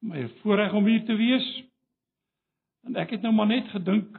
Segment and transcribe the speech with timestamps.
[0.00, 1.46] My voorreg om hier te wees.
[2.88, 4.16] En ek het nou maar net gedink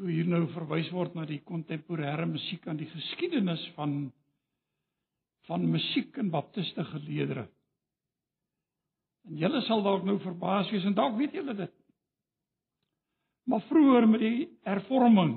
[0.00, 4.10] toe hier nou verwys word na die kontemporêre musiek aan die geskiedenis van
[5.48, 7.46] van musiek in baptiste geleedere.
[9.28, 11.72] En julle sal dalk nou verbaas wees en dalk weet julle dit.
[13.50, 15.34] Maar vroeër met die hervorming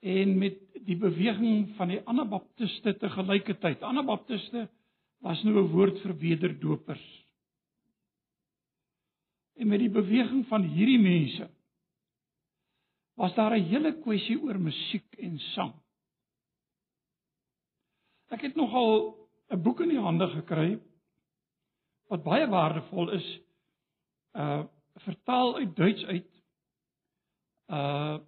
[0.00, 0.58] en met
[0.88, 3.84] die beweging van die anabaptiste te gelyke tyd.
[3.84, 4.66] Anabaptiste
[5.20, 7.06] was nou 'n woord vir wederdopers.
[9.56, 11.50] En met die beweging van hierdie mense
[13.14, 15.74] was daar 'n hele kwessie oor musiek en sang.
[18.28, 19.16] Ek het nogal
[19.50, 20.80] 'n boek in die hande gekry
[22.08, 23.40] wat baie waardevol is
[24.32, 24.64] uh
[25.00, 26.42] vertaal uit Duits uit
[27.66, 28.18] uh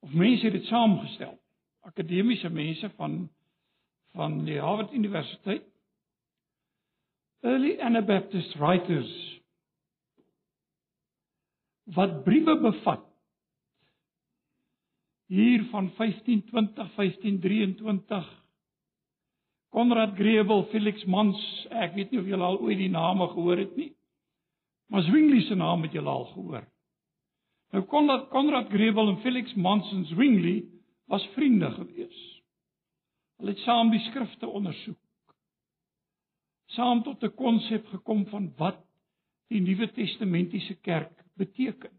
[0.00, 1.38] of mense het dit saamgestel
[1.80, 3.28] akademiese mense van
[4.12, 5.64] van die Harvard Universiteit
[7.42, 9.12] early Anabaptist writers
[11.94, 13.04] wat briewe bevat
[15.26, 18.36] hier van 1520 1523
[19.68, 23.74] Konrad Grebel, Felix Mans, ek weet nie of julle al ooit die name gehoor het
[23.76, 23.90] nie.
[24.88, 26.64] Maar Zwingli se naam het julle al gehoor.
[27.76, 30.62] Nou Konrad Konrad Grebel en Felix Mans en Zwingli
[31.12, 32.22] was vriende gewees.
[33.36, 34.98] Hulle het saam die skrifte ondersoek.
[36.74, 38.84] Saam tot 'n konsep gekom van wat
[39.48, 41.90] die Nuwe Testamentiese kerk beteken.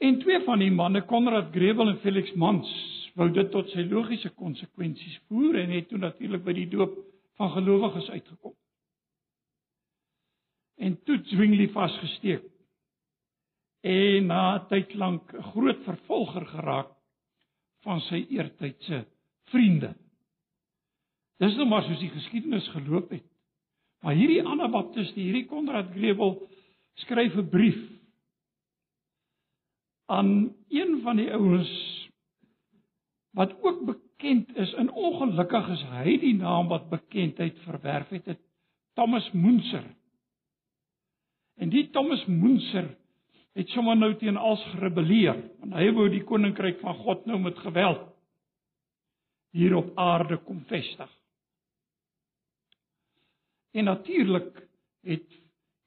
[0.00, 2.68] En twee van die manne, Konrad Grebel en Felix Mans,
[3.14, 6.94] wou dit tot sy logiese konsekwensies voer en het toe natuurlik by die doop
[7.40, 8.54] van gelowiges uitgekom.
[10.80, 12.46] En toe Zwingli vasgesteek.
[13.84, 16.96] En na tyd lank 'n groot vervolger geraak
[17.84, 19.06] van sy eertydse
[19.52, 19.94] vriende.
[21.40, 23.24] Dis nou maar soos die geskiedenis geloop het.
[24.04, 26.36] Maar hierdie Anabaptiste, hierdie Konrad Grebel
[27.00, 27.80] skryf 'n brief
[30.06, 31.70] aan een van die ouens
[33.30, 38.40] wat ook bekend is en ongelukkig is hy die naam wat bekendheid verwerf het, het
[38.94, 39.84] Thomas Moenser.
[41.56, 42.96] En die Thomas Moenser
[43.52, 47.58] het sommer nou teen als gerebelleer, want hy wou die koninkryk van God nou met
[47.58, 48.06] geweld
[49.50, 51.19] hier op aarde kom vestig.
[53.72, 54.50] En natuurlik
[55.06, 55.26] het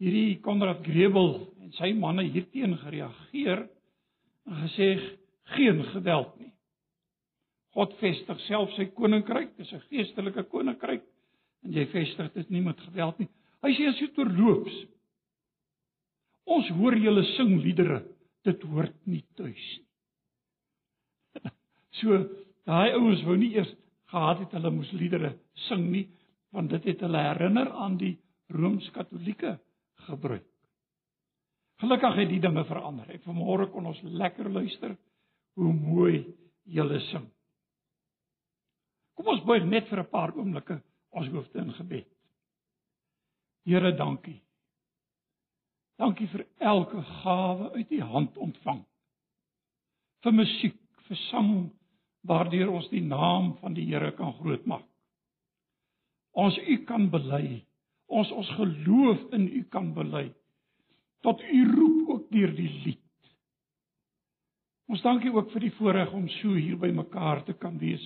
[0.01, 3.65] hierdie Konrad Grebel en sy manne hierteen gereageer
[4.47, 4.89] en gesê
[5.55, 6.51] geen geweld nie.
[7.73, 11.03] God vestig self sy koninkryk, dis 'n geestelike koninkryk
[11.63, 13.29] en jy vestig dit nie met geweld nie.
[13.63, 14.75] Hy sê as jy terloops
[16.45, 18.03] ons hoor julle sing liedere,
[18.43, 19.87] dit hoort nie tuis nie.
[21.99, 22.17] So
[22.65, 23.71] daai ouens wou nie eers
[24.09, 25.33] gehad het hulle moes liedere
[25.67, 26.07] sing nie,
[26.53, 28.15] want dit het hulle herinner aan die
[28.53, 29.57] rooms-katolieke
[30.07, 30.45] gebruik.
[31.81, 33.09] Gelukkig het die dinge verander.
[33.09, 34.93] En vanmôre kon ons lekker luister
[35.57, 36.21] hoe mooi
[36.63, 37.25] julle sing.
[39.17, 40.81] Kom ons buig net vir 'n paar oomblikke
[41.11, 42.07] ons hoofde in gebed.
[43.65, 44.41] Here, dankie.
[45.97, 48.85] Dankie vir elke gawe uit u hand ontvang.
[50.23, 51.71] Vir musiek, vir sang
[52.21, 54.92] waardeur ons die naam van die Here kan grootmaak.
[56.33, 57.61] Ons u kan bely.
[58.09, 60.27] Ons ons geloof in u kan bely.
[61.21, 62.99] Tot u roep ook deur die lied.
[64.91, 68.03] Ons dankie ook vir die voorreg om so hier by mekaar te kan wees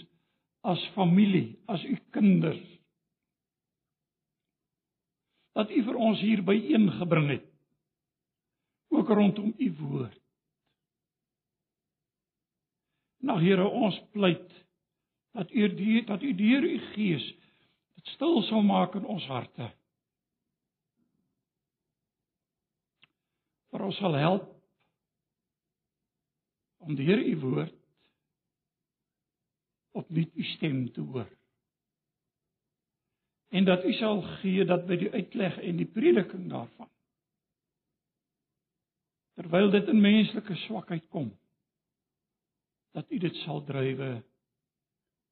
[0.67, 2.63] as familie, as u kinders.
[5.55, 7.45] Dat u vir ons hier byeengebring het.
[8.93, 10.19] Ook rondom u woord.
[13.25, 14.51] Nou Here, ons pleit
[15.35, 17.25] dat u die dat u deur u gees
[18.13, 19.71] stil sal maak in ons harte.
[23.71, 24.45] Vir ons sal help
[26.87, 27.73] om deur u woord
[29.97, 31.29] opnuut u stem te hoor.
[33.49, 36.91] En dat u sal gee dat by die uitleg en die prediking daarvan
[39.37, 41.27] terwyl dit in menslike swakheid kom
[42.97, 44.23] dat u dit sal drywe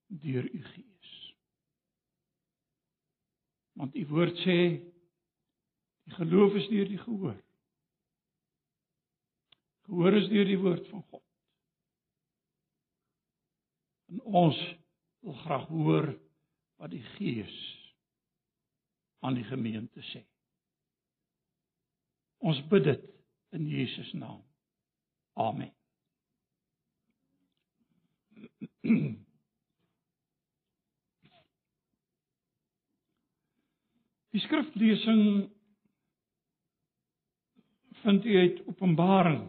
[0.07, 1.24] deur u gees.
[3.75, 4.59] Want u woord sê
[6.05, 7.35] die geloof is deur die gehoor.
[9.87, 11.23] Gehoor is deur die woord van God.
[14.13, 14.61] En ons
[15.25, 16.07] wil graag hoor
[16.79, 17.57] wat die Gees
[19.25, 20.23] aan die gemeente sê.
[22.45, 23.05] Ons bid dit
[23.57, 24.43] in Jesus naam.
[25.33, 25.73] Amen.
[34.35, 35.49] Die skriflesing
[38.01, 39.47] vind u uit Openbaring.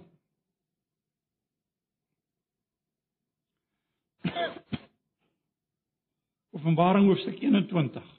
[6.50, 8.14] Openbaring hoofstuk 21.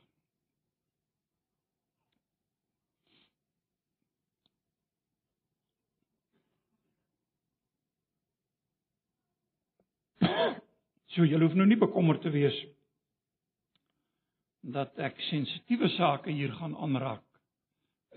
[11.15, 12.59] So jy hoef nou nie bekommerd te wees
[14.67, 17.23] dat ek sensitiewe sake hier gaan aanraak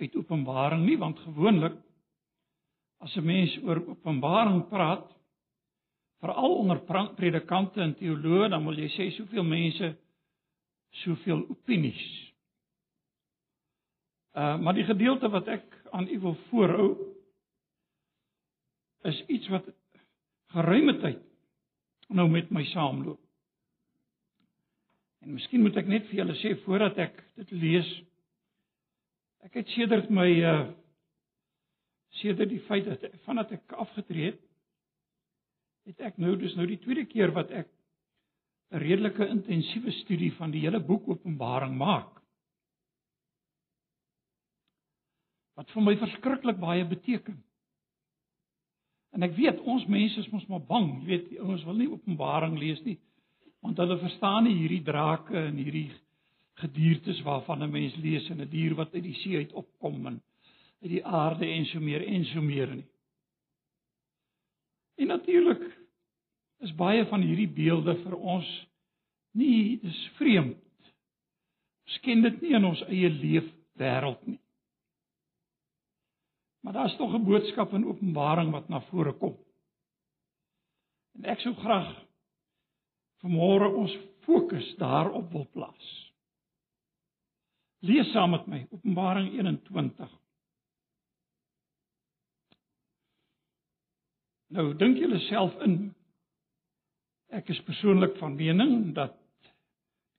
[0.00, 1.76] uit Openbaring nie want gewoonlik
[2.98, 5.06] as 'n mens oor Openbaring praat
[6.20, 6.80] veral onder
[7.16, 9.96] predikante en teoloë dan wil jy sê soveel mense
[10.90, 12.02] soveel opinies.
[14.34, 16.90] Uh maar die gedeelte wat ek aan u wil voorhou
[19.02, 19.64] is iets wat
[20.46, 21.22] geruime tyd
[22.08, 23.29] nou met my saamloop.
[25.20, 27.88] En miskien moet ek net vir julle sê voordat ek dit lees
[29.44, 30.60] ek het sedert my uh
[32.20, 34.40] sedert die feit dat vandat ek afgetree het
[35.90, 37.68] het ek nou dis nou die tweede keer wat ek
[38.70, 42.20] 'n redelike intensiewe studie van die hele boek Openbaring maak.
[45.58, 47.42] Wat vir my verskriklik baie beteken.
[49.10, 52.58] En ek weet ons mense is mos maar bang, jy weet, ons wil nie Openbaring
[52.58, 52.98] lees nie
[53.60, 55.90] want hulle verstaan nie hierdie drake en hierdie
[56.60, 60.22] gediertes waarvan 'n mens lees en 'n dier wat uit die see uit opkom en
[60.82, 62.88] uit die aarde en so meer en so meer nie.
[64.96, 65.78] En natuurlik
[66.58, 68.48] is baie van hierdie beelde vir ons
[69.32, 70.58] nie dis vreemd.
[71.86, 74.40] Ons ken dit nie in ons eie leefwêreld nie.
[76.60, 79.36] Maar daar's tog 'n boodskap in Openbaring wat na vore kom.
[81.14, 82.09] En ek sou graag
[83.20, 85.90] vanmôre ons fokus daarop wil plaas.
[87.80, 90.10] Lees saam met my Openbaring 21.
[94.56, 95.78] Nou dink julle self in
[97.30, 99.14] ek is persoonlik van mening dat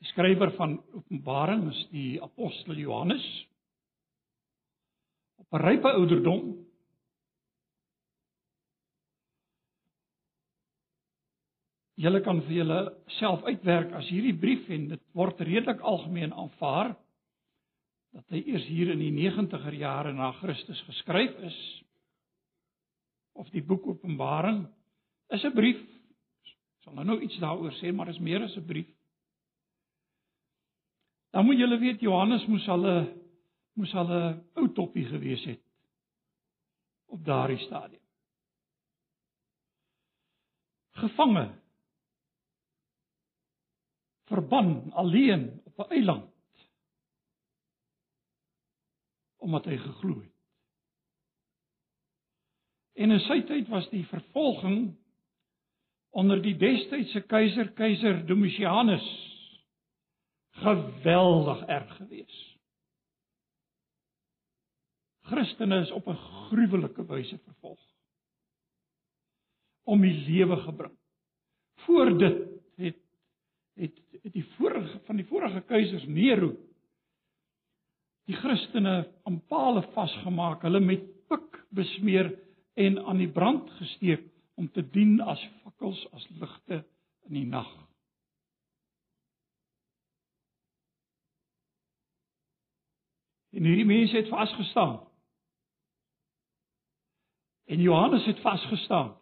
[0.02, 3.26] die skrywer van Openbaring is die apostel Johannes
[5.42, 6.61] op 'n rype ouderdom
[12.02, 12.80] Julle kan vir julle
[13.20, 16.96] self uitwerk as hierdie brief en dit word redelik algemeen aanvaar
[18.16, 21.60] dat hy eers hier in die 90er jare na Christus geskryf is
[23.38, 24.66] of die boek Openbaring
[25.30, 25.82] is 'n brief
[26.84, 28.90] sal nou nou iets daaroor sê maar is meer as 'n brief
[31.32, 33.08] Dan moet julle weet Johannes moes al 'n
[33.74, 35.64] moes al 'n ou toppie gewees het
[37.06, 38.04] op daardie stadium.
[40.92, 41.61] Gevange.
[44.32, 46.32] Verban alleen op 'n eiland.
[49.38, 50.36] Omdat hy geglo het.
[52.94, 54.96] En in sy tyd was die vervolging
[56.10, 59.08] onder die destydse keiser keiser Domitianus
[60.64, 62.60] geweldig erg geweest.
[65.32, 67.80] Christene is op 'n gruwelike wyse vervolg.
[69.84, 70.98] Om die lewe gebring.
[71.76, 72.51] Voor dit
[73.82, 76.54] het het die vorige van die vorige keisers Nero
[78.30, 78.96] die Christene
[79.26, 82.32] aan palle vasgemaak, hulle met pik besmeer
[82.80, 84.28] en aan die brand gesteek
[84.60, 86.84] om te dien as fakkels, as ligte
[87.28, 87.70] in die nag.
[93.52, 95.02] En hierdie mense het vasgestaan.
[97.68, 99.16] En Johannes het vasgestaan.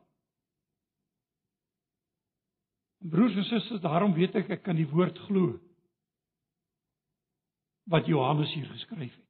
[3.00, 5.56] Broers en susters, daarom weet ek ek kan die woord glo
[7.90, 9.28] wat Johannes hier geskryf het.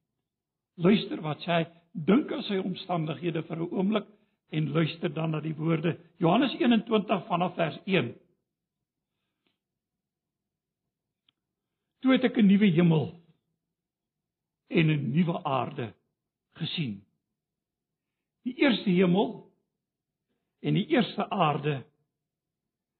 [0.79, 4.07] Luister wat sê hy, dink aan sy omstandighede vir 'n oomblik
[4.51, 8.13] en luister dan na die woorde Johannes 21 vanaf vers 1.
[12.01, 13.05] Toe het ek 'n nuwe hemel
[14.69, 15.93] en 'n nuwe aarde
[16.55, 17.03] gesien.
[18.43, 19.51] Die eerste hemel
[20.61, 21.83] en die eerste aarde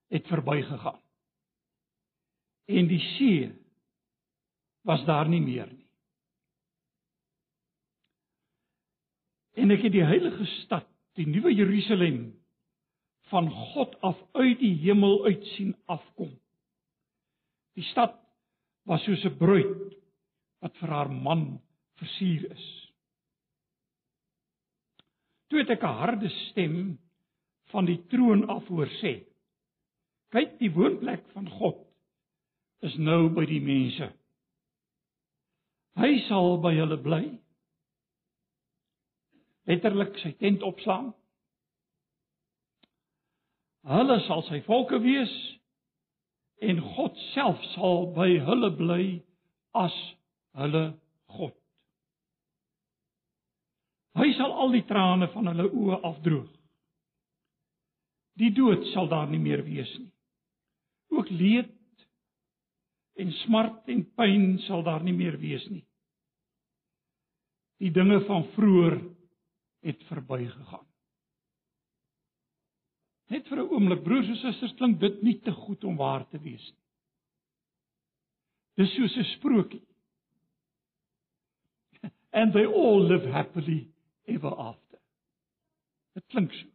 [0.10, 1.02] het verbygegaan.
[2.70, 3.52] En die see
[4.86, 5.86] was daar nie meer nie.
[9.60, 10.88] En ek het die heilige stad,
[11.20, 12.20] die nuwe Jerusalem
[13.30, 16.32] van God af uit die hemel uit sien afkom.
[17.78, 18.16] Die stad
[18.90, 19.98] was soos 'n bruid
[20.62, 21.62] wat vir haar man
[22.00, 22.68] versier is.
[25.50, 27.00] Toe het ek 'n harde stem
[27.72, 29.29] van die troon af hoor sê:
[30.30, 31.86] "Kyk, die woonplek van God
[32.86, 34.12] is nou by die mense.
[36.00, 37.24] Hy sal by hulle bly.
[39.70, 41.12] Letterlik sy tent opslaan.
[43.90, 45.34] Hulle sal sy volke wees
[46.62, 49.04] en God self sal by hulle bly
[49.82, 49.96] as
[50.60, 50.86] hulle
[51.38, 51.56] God.
[54.20, 56.50] Hy sal al die trane van hulle oë afdroog.
[58.40, 60.12] Die dood sal daar nie meer wees nie.
[61.10, 61.76] Ook leed
[63.20, 65.86] en smart en pyn sal daar nie meer wees nie.
[67.80, 69.00] Die dinge van vroeër
[69.88, 70.86] het verbygegaan.
[73.30, 76.40] Net vir 'n oomblik, broers en susters, klink dit nie te goed om waar te
[76.40, 76.86] wees nie.
[78.80, 79.86] Dis soos 'n sprokie.
[82.40, 83.92] And they all live happily
[84.26, 85.00] ever after.
[86.14, 86.68] Dit klink so.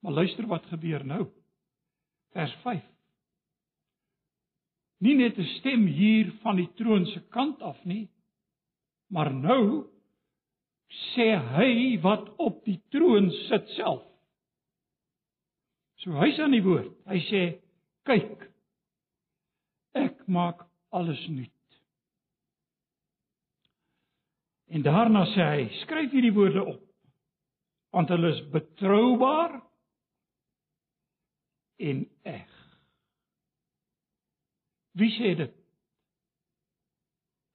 [0.00, 1.26] Maar luister wat gebeur nou.
[2.36, 2.82] Vers 5.
[4.98, 8.08] Nie net 'n stem hier van die troon se kant af nie,
[9.10, 9.86] maar nou
[11.14, 14.02] sê hy wat op die troon sit self.
[16.02, 16.94] So hy's aan die woord.
[17.06, 17.42] Hy sê:
[18.06, 18.50] "Kyk.
[19.94, 21.78] Ek maak alles nuut."
[24.68, 26.82] En daarna sê hy: "Skryf hierdie woorde op,
[27.92, 29.62] want hulle is betroubaar
[31.78, 32.56] en eg."
[34.98, 35.54] Wie sê dit?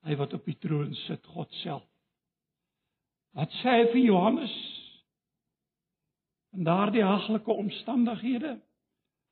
[0.04, 1.88] Hy wat op die troon sit, God self.
[3.34, 4.56] Wat sê hy vir Johannes?
[6.54, 8.62] in daardie haglike omstandighede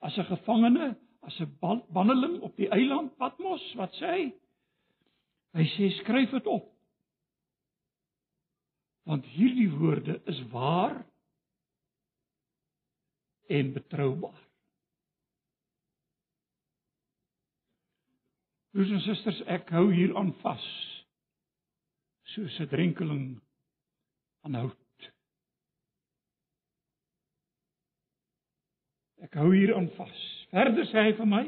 [0.01, 4.33] as 'n gevangene, as 'n banneling op die eiland Patmos, wat sê hy?
[5.53, 6.74] Hy sê skryf dit op.
[9.03, 11.05] Want hierdie woorde is waar
[13.48, 14.50] en betroubaar.
[18.71, 20.67] Broers en susters, ek hou hier aan vas.
[22.31, 23.41] Soos 'n drenkeling
[24.47, 24.71] aanhou.
[29.21, 30.21] Ek hou hier aan vas.
[30.49, 31.43] Verder sê hy vir my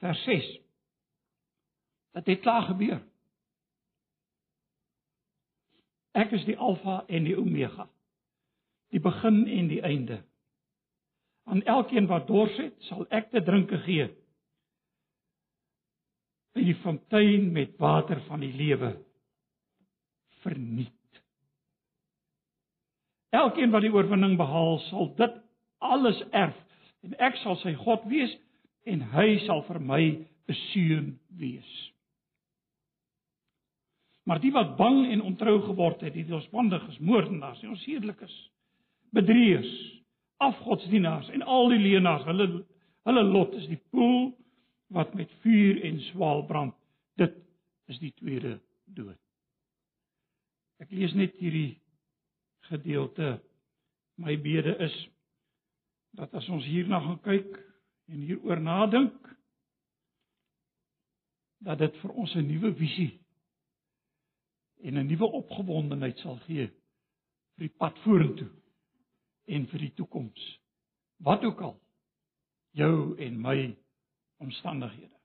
[0.00, 0.48] vers 6.
[2.12, 3.02] Dat dit klaar gebeur.
[6.12, 7.88] Ek is die alfa en die omega.
[8.92, 10.22] Die begin en die einde.
[11.44, 14.10] Aan elkeen wat dors het, sal ek te drinke gee.
[16.52, 18.94] By die fontein met water van die lewe
[20.42, 20.90] verniet.
[23.32, 25.38] Elkeen wat die oorwinning behaal, sal dit
[25.82, 26.58] alles erf
[27.02, 28.34] en ek sal sy God wees
[28.86, 30.02] en hy sal vir my
[30.50, 31.08] beseën
[31.40, 31.72] wees.
[34.28, 38.34] Maar die wat bang en ontrou geword het, die losbandiges, moordenaars, en onsedelikes,
[39.16, 39.72] bedrieërs,
[40.42, 42.48] afgodsdienaars en al die leenaars, hulle
[43.02, 44.30] hulle lot is die poel
[44.92, 46.74] wat met vuur en swaal brand.
[47.20, 47.34] Dit
[47.90, 49.18] is die tweede dood.
[50.82, 51.80] Ek lees net hierdie
[52.68, 53.36] gedeelte.
[54.20, 54.94] My bede is
[56.18, 57.56] dat as ons hierna gaan kyk
[58.12, 59.30] en hieroor nadink
[61.62, 63.20] dat dit vir ons 'n nuwe visie
[64.82, 66.66] en 'n nuwe opgewondenheid sal gee
[67.56, 68.50] vir die pad vorentoe
[69.46, 70.58] en vir die toekoms
[71.22, 71.80] wat ook al
[72.72, 73.76] jou en my
[74.42, 75.16] omstandighede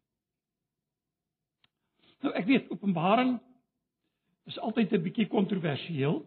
[2.26, 3.38] nou ek weet openbaring
[4.48, 6.22] is altyd 'n bietjie kontroversieel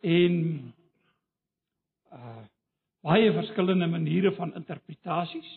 [0.00, 0.34] en
[2.12, 2.46] uh
[3.00, 5.50] baie verskillende maniere van interpretasies.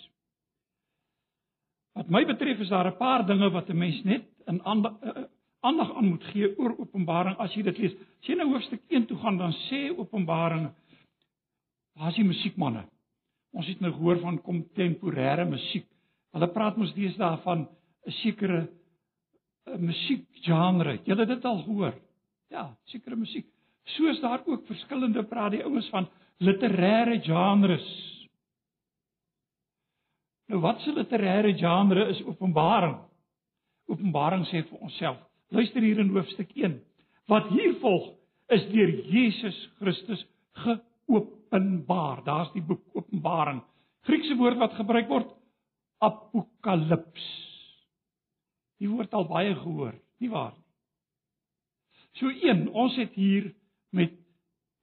[1.91, 5.95] Wat my betref is daar 'n paar dinge wat 'n mens net in aandag uh,
[5.97, 7.93] aan moet gee oor Openbaring as jy dit lees.
[7.93, 10.71] As jy na hoofstuk 1 toe gaan, dan sê Openbaring
[11.93, 12.85] daar's die musiekmanne.
[13.53, 15.85] Ons het nou gehoor van kontemporêre musiek.
[16.33, 17.67] Hulle praat mos deesdae van
[18.07, 18.67] 'n sekere
[19.77, 20.99] musiekgenre.
[21.05, 21.93] Jy het dit al gehoor.
[22.49, 23.45] Ja, sekere musiek.
[23.95, 26.07] Soos daar ook verskillende praat die ouens van
[26.39, 27.87] literêre genres.
[30.47, 32.97] Nou wat se literêre genre is Openbaring?
[33.87, 35.17] Openbaring sê vir onsself.
[35.49, 36.81] Luister hier in hoofstuk 1.
[37.27, 38.13] Wat hier volg
[38.47, 40.25] is deur Jesus Christus
[41.53, 42.23] geopenbaar.
[42.23, 43.61] Daar's die boek Openbaring.
[44.01, 45.31] Griekse woord wat gebruik word
[46.03, 47.25] apokalips.
[48.79, 50.61] Die woord al baie gehoor, nie waar nie?
[52.19, 53.53] So een, ons het hier
[53.89, 54.11] met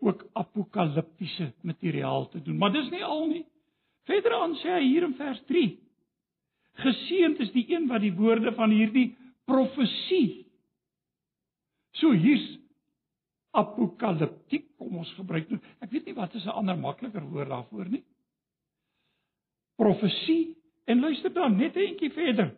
[0.00, 2.56] ook apokaliptiese materiaal te doen.
[2.56, 3.44] Maar dis nie al nie.
[4.08, 5.66] Verder aan sê hy hier in vers 3:
[6.80, 9.12] Geseënd is die een wat die woorde van hierdie
[9.44, 10.46] profesie.
[12.00, 12.48] So hier's
[13.50, 15.58] apokaliptiek, kom ons gebruik nou.
[15.80, 18.04] Ek weet nie wat is 'n ander makliker woord daarvoor nie.
[19.76, 22.54] Profesie en luister dan net 'n entjie verder.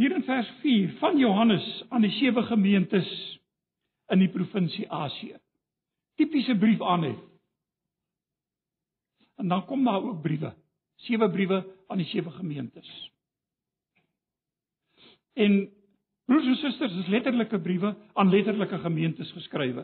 [0.00, 3.08] hier in vers 4 van Johannes aan die sewe gemeentes
[4.08, 5.36] in die provinsie Asië.
[6.16, 7.18] Tipiese brief aan hom.
[9.40, 10.54] En dan kom daar ook briewe.
[11.06, 12.88] Sewe briewe aan die sewe gemeentes.
[15.32, 15.70] En
[16.30, 19.82] broers en susters, dis letterlike briewe aan letterlike gemeentes geskrywe.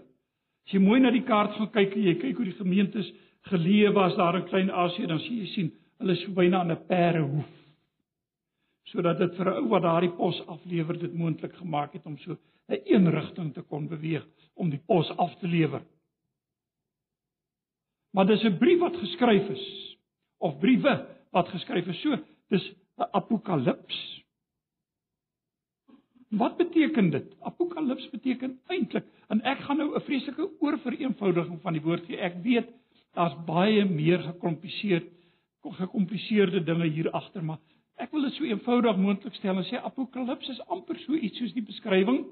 [0.67, 3.11] As jy mooi na die kaart gaan kyk jy kyk hoe die gemeentes
[3.51, 6.87] geleë was daar in Klein Asië, dan sien jy sien hulle is byna aan 'n
[6.87, 7.53] perdehoef.
[8.93, 12.33] Sodat dit vir 'n ou wat daardie pos aflewer dit moontlik gemaak het om so
[12.33, 12.39] 'n
[12.69, 15.83] een eenrigting te kon beweeg om die pos af te lewer.
[18.13, 19.97] Maar dis 'n brief wat geskryf is
[20.39, 22.01] of briewe wat geskryf is.
[22.01, 22.17] So,
[22.49, 24.16] dis 'n apokalips.
[26.29, 27.35] Wat beteken dit?
[27.41, 32.17] Apokalips beteken eintlik en ek gaan nou 'n vreeslike oorvereenvoudiging van die woord gee.
[32.17, 32.69] Ek weet
[33.15, 35.13] daar's baie meer gekompliseerd
[35.67, 37.59] gekompliseerde dinge hier agter, maar
[37.95, 41.53] ek wil dit so eenvoudig moontlik stel en sê apokalips is amper so iets soos
[41.53, 42.27] die beskrywing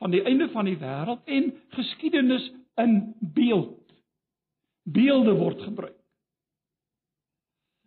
[0.00, 2.50] van die einde van die wêreld en geskiedenis
[2.82, 3.78] in beeld.
[4.82, 5.98] Beelde word gebruik.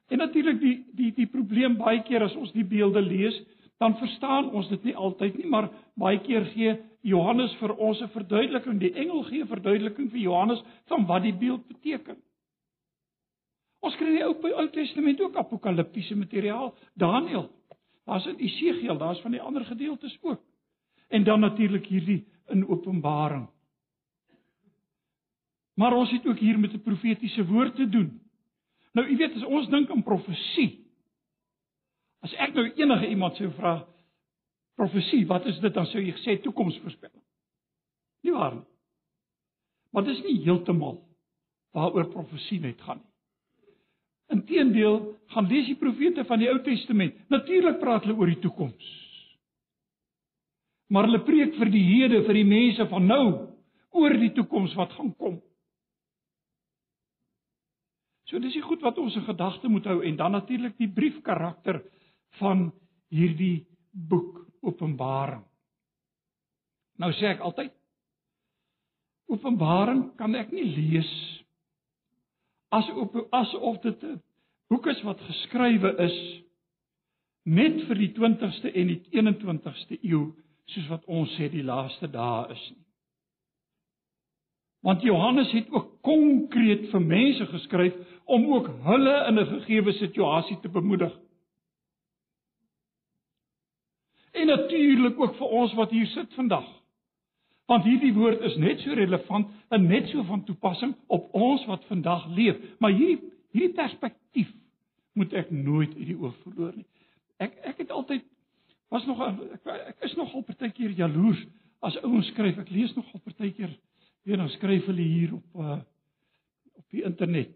[0.07, 3.35] En natuurlik die die die probleem baie keer as ons die beelde lees,
[3.77, 8.09] dan verstaan ons dit nie altyd nie, maar baie keer gee Johannes vir ons 'n
[8.09, 12.17] verduideliking, die engel gee 'n verduideliking vir Johannes van wat die beeld beteken.
[13.79, 17.49] Ons kry in die Ou Ou Testament ook apokaliptiese materiaal, Daniël.
[18.05, 20.41] Daar's in Esegiel, daar's van die ander gedeeltes ook.
[21.07, 23.47] En dan natuurlik hierdie in Openbaring.
[25.75, 28.21] Maar ons het ook hier met 'n profetiese woord te doen.
[28.93, 30.84] Nou, u weet as ons dink aan profesie,
[32.25, 33.77] As ek nou enige iemand sou vra
[34.79, 37.21] profesie, wat is dit dan sou jy gesê toekomsvoorspelling?
[38.25, 38.65] Nie waar nie.
[39.93, 40.97] Maar dis nie heeltemal
[41.75, 43.11] waaroor profesie net gaan nie.
[44.35, 44.99] Inteendeel,
[45.35, 47.17] gaan lees die profete van die Ou Testament.
[47.29, 48.87] Natuurlik praat hulle oor die toekoms.
[50.89, 53.25] Maar hulle preek vir die hede, vir die mense van nou,
[53.95, 55.37] oor die toekoms wat gaan kom.
[58.25, 61.83] So dis die goed wat ons in gedagte moet hou en dan natuurlik die briefkarakter
[62.39, 62.71] van
[63.13, 65.43] hierdie boek Openbaring.
[66.97, 67.73] Nou sê ek altyd
[69.29, 71.11] Openbaring kan ek nie lees
[72.75, 74.21] as op asof dit 'n
[74.69, 76.17] boek is wat geskrywe is
[77.45, 80.33] net vir die 20ste en die 21ste eeu
[80.73, 82.85] soos wat ons sê die laaste dae is nie.
[84.85, 87.93] Want Johannes het ook konkreet vir mense geskryf
[88.25, 91.13] om ook hulle in 'n gegeewe situasie te bemoedig.
[94.35, 96.67] En natuurlik ook vir ons wat hier sit vandag.
[97.65, 101.85] Want hierdie woord is net so relevant en net so van toepassing op ons wat
[101.89, 102.59] vandag leef.
[102.79, 104.51] Maar hierdie hierdie perspektief
[105.15, 106.85] moet ek nooit uit die oog verloor nie.
[107.41, 108.23] Ek ek het altyd
[108.93, 111.41] was nog ek, ek is nogal partykeer jaloers
[111.85, 112.59] as ouens skryf.
[112.61, 113.73] Ek lees nogal partykeer
[114.25, 115.81] weer dan skryf hulle hier op uh
[116.75, 117.53] op die internet.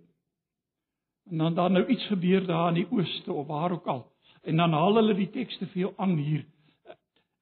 [1.29, 4.07] En dan dan nou iets gebeur daar in die ooste of waar ook al.
[4.41, 6.45] En dan haal hulle die tekste vir jou aan hier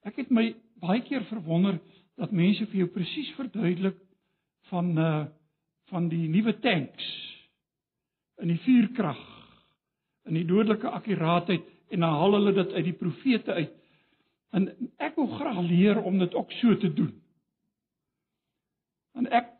[0.07, 1.79] Ek het my baie keer verwonder
[2.17, 3.99] dat mense vir jou presies verduidelik
[4.71, 5.17] van uh
[5.87, 7.05] van die nuwe tanks
[8.43, 9.21] in die vuurkrag
[10.27, 11.63] in die dodelike akkuraatheid
[11.95, 13.71] en dan haal hulle dit uit die profete uit.
[14.51, 14.65] En
[14.99, 17.13] ek wil graag leer om dit ook so te doen.
[19.15, 19.53] En ek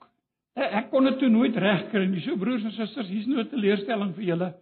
[0.58, 2.26] ek kon dit toe nooit regkry nie.
[2.26, 4.54] So broers en susters, hier's nou 'n teleurstelling vir julle.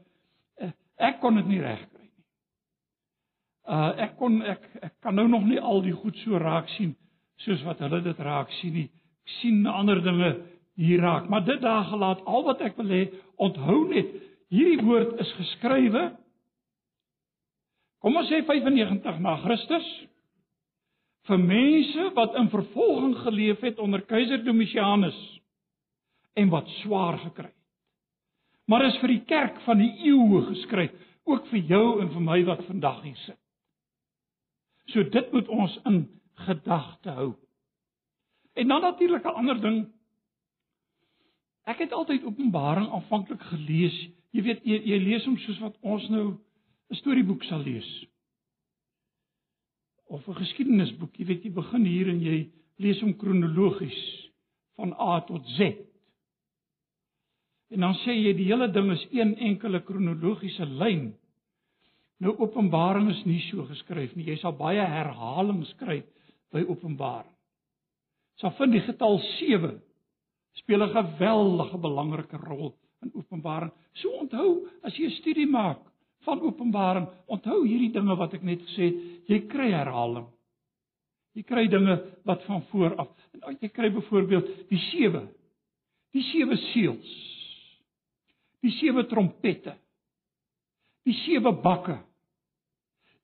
[0.62, 1.95] Eh, ek kon dit nie regkry
[3.66, 6.96] Uh ek kon ek ek kan nou nog nie al die goed so raak sien
[7.46, 8.90] soos wat hulle dit raak sien nie.
[9.26, 10.36] Ek sien ander dinge
[10.80, 13.06] hier raak, maar dit daar gelaat al wat ek wil hê,
[13.40, 14.12] onthou net,
[14.52, 16.10] hierdie woord is geskrywe
[18.06, 19.86] Kom ons sê 95 na Christus
[21.26, 25.18] vir mense wat in vervolging geleef het onder keiser Domitianus
[26.38, 27.64] en wat swaar gekry het.
[28.70, 30.94] Maar is vir die kerk van die eeue geskryf,
[31.26, 33.40] ook vir jou en vir my wat vandag hier sit.
[34.94, 36.06] So dit moet ons in
[36.46, 37.34] gedagte hou.
[38.54, 39.88] En dan natuurlik 'n ander ding.
[41.64, 44.10] Ek het altyd Openbaring aanvanklik gelees.
[44.30, 46.38] Jy weet jy, jy lees hom soos wat ons nou
[46.90, 48.06] 'n storieboek sal lees.
[50.06, 51.16] Of 'n geskiedenisboek.
[51.18, 54.32] Jy weet jy begin hier en jy lees hom kronologies
[54.76, 55.60] van A tot Z.
[57.68, 61.16] En dan sê jy die hele ding is een enkele kronologiese lyn.
[62.24, 64.30] Nou Openbaring is nie so geskryf nie.
[64.30, 66.02] Jy sal baie herhalings kry
[66.54, 67.34] by Openbaring.
[68.40, 69.76] Sal vind die getal 7
[70.62, 73.72] speel 'n geweldige belangrike rol in Openbaring.
[73.94, 75.80] So onthou as jy 'n studie maak
[76.26, 78.96] van Openbaring, onthou hierdie dinge wat ek net gesê het,
[79.28, 80.28] jy kry herhaling.
[81.36, 83.10] Jy kry dinge wat van voor af.
[83.44, 85.28] En jy kry byvoorbeeld die sewe.
[86.16, 87.12] Die sewe seels.
[88.64, 89.76] Die sewe trompette.
[91.06, 92.00] Die sewe bakke.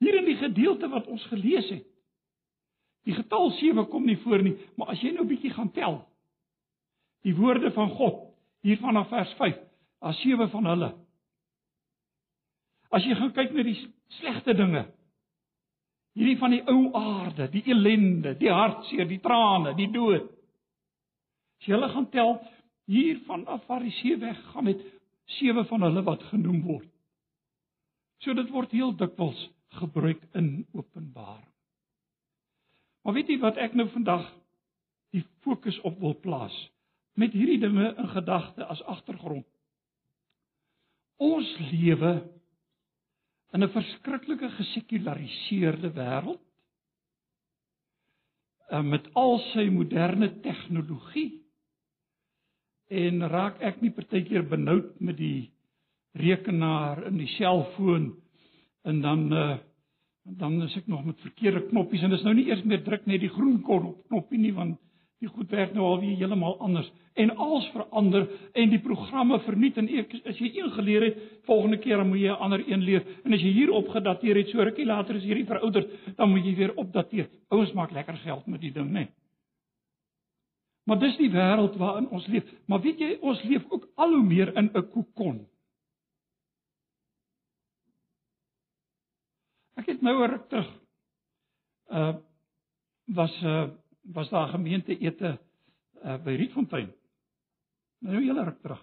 [0.02, 1.86] Hier in die gedeelte wat ons gelees het.
[3.06, 6.06] Die getal 7 kom nie voor nie, maar as jy nou 'n bietjie gaan tel.
[7.24, 9.58] Die woorde van God hier vanaf vers 5,
[10.00, 10.92] as sewe van hulle.
[12.92, 13.78] As jy gaan kyk na die
[14.20, 14.86] slegte dinge.
[16.14, 20.28] Hierdie van die ou aarde, die ellende, die hartseer, die trane, die dood.
[21.60, 22.34] As jy hulle gaan tel
[22.92, 24.82] hier vanaf Fariseë weg gaan met
[25.38, 26.90] sewe van hulle wat genoem word.
[28.22, 29.40] So dit word heel dikwels
[29.80, 31.48] gebruik in Openbaring.
[33.02, 34.28] Maar weet jy wat ek nou vandag
[35.16, 36.54] die fokus op wil plaas
[37.20, 39.48] met hierdie dinge in gedagte as agtergrond.
[41.22, 42.14] Ons lewe
[43.54, 46.42] in 'n verskriklike gesekulariseerde wêreld
[48.70, 51.42] eh, met al sy moderne tegnologie
[52.88, 55.52] en raak ek nie partykeer benoud met die
[56.14, 58.14] rekenaar en die selfoon
[58.84, 59.58] en dan uh,
[60.24, 63.24] dan is ek nog met verkeerde knoppies en dis nou nie eers meer druk net
[63.24, 64.78] die groen knoppie nie want
[65.22, 66.88] die goed werk nou alweer heeltemal anders.
[67.14, 68.24] En alles verander
[68.58, 71.20] en die programme vernuut en ek as jy een geleer het
[71.50, 73.04] volgende keer dan moet jy 'n ander een leer.
[73.26, 76.56] En as jy hier opgedateer het so rukkie later is hierdie verouderd dan moet jy
[76.56, 77.30] weer opdateer.
[77.50, 79.08] Ouens maak lekker geld met die ding nê
[80.86, 82.44] maar dis die wêreld waarin ons leef.
[82.68, 85.48] Maar weet jy ons leef ook al hoe meer in 'n kokon
[89.82, 90.70] Ek het nou ruk terug
[91.92, 92.16] uh
[93.12, 93.70] was uh
[94.14, 95.40] was daar gemeente ete
[96.04, 96.92] uh by Rietfontein.
[98.06, 98.82] Nou hele ruk terug.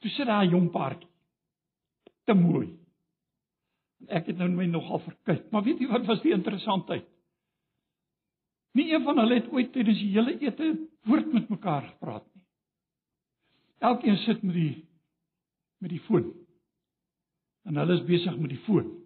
[0.00, 1.10] Toe sit daar 'n jong paartjie.
[2.24, 2.78] Te mooi.
[4.00, 7.06] En ek het nou my nogal verkyk, maar weet jy wat was die interessantheid?
[8.72, 12.46] Nie een van hulle het ooit tydens die hele ete woord met mekaar gepraat nie.
[13.78, 14.88] Elkeen sit met die
[15.78, 16.32] met die foon.
[17.64, 19.03] En hulle is besig met die foon.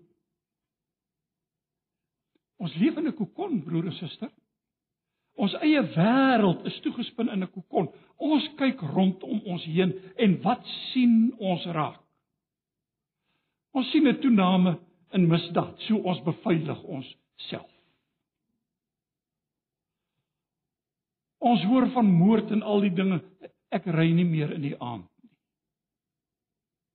[2.58, 4.30] Ons leef in 'n kokon, broer en suster.
[5.38, 7.88] Ons eie wêreld is toegespin in 'n kokon.
[8.18, 12.02] Ons kyk rondom ons heen en wat sien ons raak?
[13.72, 14.78] Ons sien 'n toename
[15.12, 17.70] in misdaad, so ons beveilig ons self.
[21.38, 23.20] Ons hoor van moord en al die dinge.
[23.70, 25.30] Ek ry nie meer in die aand nie.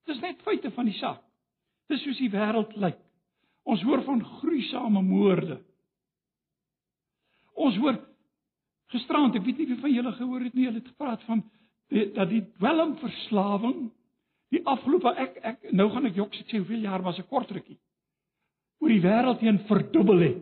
[0.09, 1.21] Dis net feite van die saak.
[1.87, 2.99] Dis soos die wêreld lyk.
[3.63, 5.57] Ons hoor van gruisame moorde.
[7.53, 7.99] Ons hoor
[8.91, 11.43] gisterand, ek weet nie wie van julle gehoor het nie, hulle het gepraat van
[11.93, 13.87] die, dat die dwelmverslawing
[14.53, 17.79] die afgelope ek ek nou gaan ek jok sê hoeveel jaar was 'n kort rukkie
[18.81, 20.41] oor die wêreld heen verdubbel het.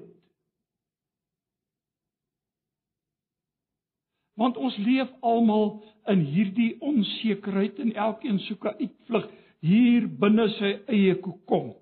[4.36, 9.30] Want ons leef almal in hierdie onsekerheid en elkeen soek 'n uitvlug
[9.62, 11.76] hier binne sy eie kokon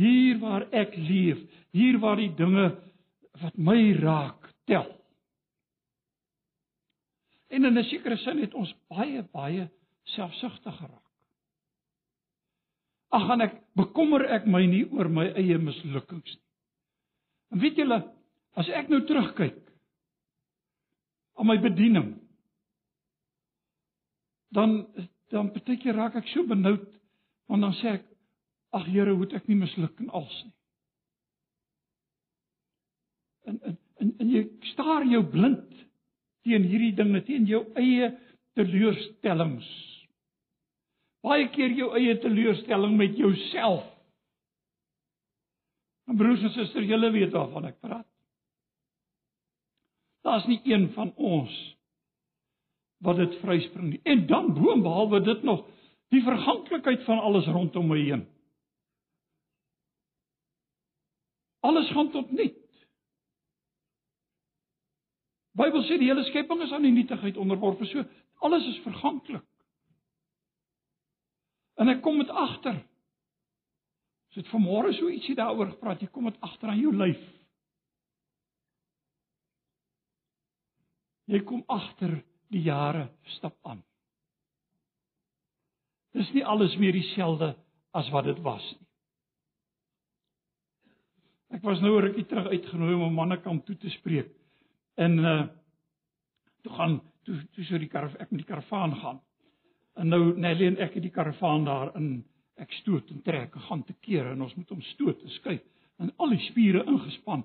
[0.00, 1.40] hier waar ek leef,
[1.76, 2.70] hier waar die dinge
[3.40, 4.88] wat my raak tel.
[7.50, 9.68] En in 'n sekere sin het ons baie baie
[10.14, 11.06] selfsugtig geraak.
[13.10, 16.46] Ag gaan ek bekommer ek my nie oor my eie mislukkings nie.
[17.50, 17.98] En weet julle,
[18.54, 19.58] as ek nou terugkyk
[21.34, 22.14] aan my bediening,
[24.54, 24.86] dan
[25.30, 26.86] dan partykeer raak ek so benoud
[27.50, 28.09] want dan sê ek
[28.70, 30.56] Ag Here, hoe het ek nie misluk in alles nie.
[33.50, 35.80] En en en, en jy staar jou blind
[36.46, 38.08] teen hierdie dinge, teen jou eie
[38.56, 39.68] teleurstellings.
[41.20, 43.84] Baie keer jou eie teleurstelling met jouself.
[46.08, 48.08] En broers en susters, julle weet waarvan ek praat.
[50.24, 51.52] Daar's nie een van ons
[53.04, 54.00] wat dit vryspring nie.
[54.08, 55.62] En dan boonbehalwe dit nog
[56.12, 58.26] die verganklikheid van alles rondom my heen.
[61.60, 62.52] Alles gaan tot nul.
[65.60, 67.84] Bybel sê die hele skepping is aan die nietigheid onderworpe.
[67.90, 68.04] So
[68.46, 69.44] alles is verganklik.
[71.80, 72.78] En ek kom met agter.
[74.30, 77.22] As dit vanmôre so ietsie daaroor gepraat, jy kom met agter aan jou lyf.
[81.30, 82.20] Jy kom agter
[82.50, 83.82] die jare stap aan.
[86.14, 87.52] Dis nie alles meer dieselfde
[87.94, 88.89] as wat dit was nie.
[91.50, 94.30] Ek was nou 'n rukkie terug uitgenooi om 'n mannekamp toe te spreek.
[94.94, 95.46] En uh
[96.62, 99.20] toe gaan toe toe so die karaf ek met die karavaan gaan.
[99.94, 103.60] En nou Nelly en ek het die karavaan daar in ek stoot en trek en
[103.60, 105.62] gaan te kere en ons moet hom stoot en skuif
[105.98, 107.44] en al die spiere ingespan.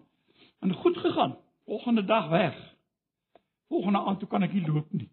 [0.61, 1.37] En goed gegaan.
[1.65, 2.75] Volgende dag weg.
[3.67, 5.09] Volgende aand toe kan ek nie loop nie.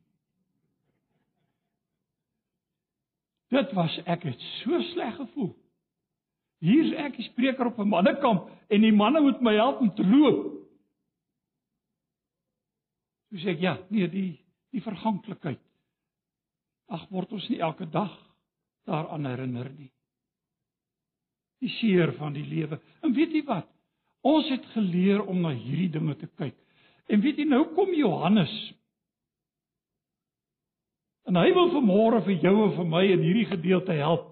[3.52, 5.57] Dit was ek het so sleg gevoel.
[6.62, 10.07] Hier's ek die spreker op 'n mannekamp en die manne moet my help om te
[10.07, 10.62] loop.
[13.31, 14.38] Toe sê ek ja, nee, die
[14.72, 15.61] die verganklikheid.
[16.88, 18.12] Ag word ons nie elke dag
[18.88, 19.90] daaraan herinner nie.
[21.61, 22.81] Die seer van die lewe.
[23.03, 23.68] En weet jy wat?
[24.22, 26.57] Ons het geleer om na hierdie dinge te kyk.
[27.09, 28.53] En weet jy nou kom Johannes.
[31.29, 34.32] En hy wil vanmôre vir jou en vir my in hierdie gedeelte help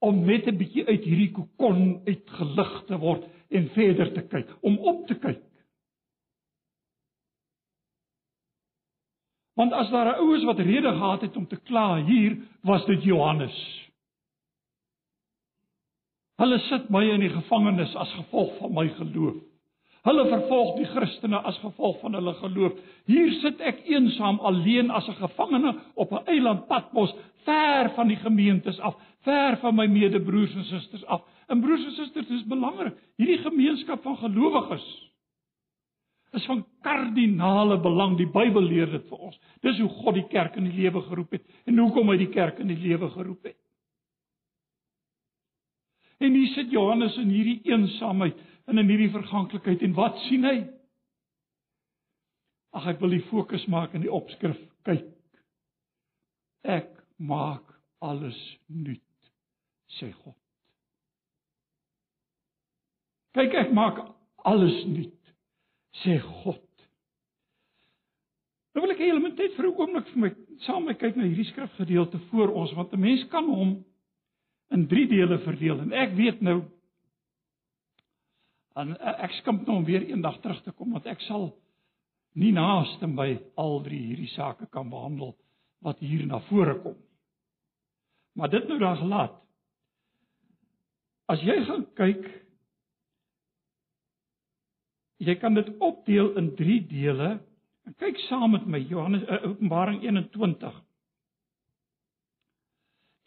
[0.00, 4.78] om net 'n bietjie uit hierdie kokon uitgelig te word en verder te kyk, om
[4.78, 5.42] op te kyk.
[9.54, 13.02] Want as daar 'n oues wat rede gehad het om te kla hier, was dit
[13.02, 13.56] Johannes.
[16.40, 19.36] Hulle sit my in die gevangenis as gevolg van my geloof.
[20.02, 22.72] Hulle vervolg die Christene as gevolg van hulle geloof.
[23.04, 28.16] Hier sit ek eensaam alleen as 'n gevangene op 'n eiland Patmos, ver van die
[28.16, 31.22] gemeentes af, ver van my medebroers en susters af.
[31.48, 32.96] En broers en susters, dit is belangrik.
[33.20, 34.86] Hierdie gemeenskap van gelowiges
[36.32, 38.16] is van kardinale belang.
[38.16, 39.38] Die Bybel leer dit vir ons.
[39.66, 42.60] Dis hoe God die kerk in die lewe geroep het en hoekom hy die kerk
[42.62, 43.58] in die lewe geroep het.
[46.20, 50.58] En hier sit Johannes in hierdie eensaamheid en in hierdie verganklikheid en wat sien hy?
[52.76, 54.58] Ag ek wil die fokus maak in die opskrif.
[54.86, 55.08] Kyk.
[56.62, 57.64] Ek maak
[58.04, 58.36] alles
[58.68, 59.02] nuut,
[59.98, 60.36] sê God.
[63.36, 64.00] Kyk, ek maak
[64.46, 65.34] alles nuut,
[66.02, 66.66] sê God.
[68.74, 70.30] Nou wil ek hê julle moet net vir 'n oomblik vir my
[70.66, 73.84] saam met kyk na hierdie skrifgedeelte voor ons want 'n mens kan hom
[74.70, 76.62] in drie dele verdeel en ek weet nou
[78.76, 81.50] en ek skimp nou om weer eendag terug te kom want ek sal
[82.34, 85.34] nie naaste by al drie hierdie sake kan behandel
[85.82, 87.10] wat hier na vore kom nie.
[88.34, 89.34] Maar dit nou dan gelaat.
[91.30, 92.28] As jy gaan kyk
[95.20, 97.34] jy kan dit opdeel in drie dele
[97.86, 100.80] en kyk saam met my Johannes uh, Openbaring 21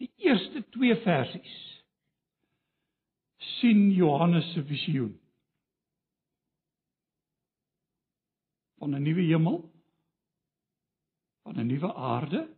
[0.03, 1.59] Die eerste 2 versies
[3.59, 5.13] sien Johannes se visioen
[8.83, 9.71] van 'n nuwe hemel,
[11.43, 12.49] van 'n nuwe aarde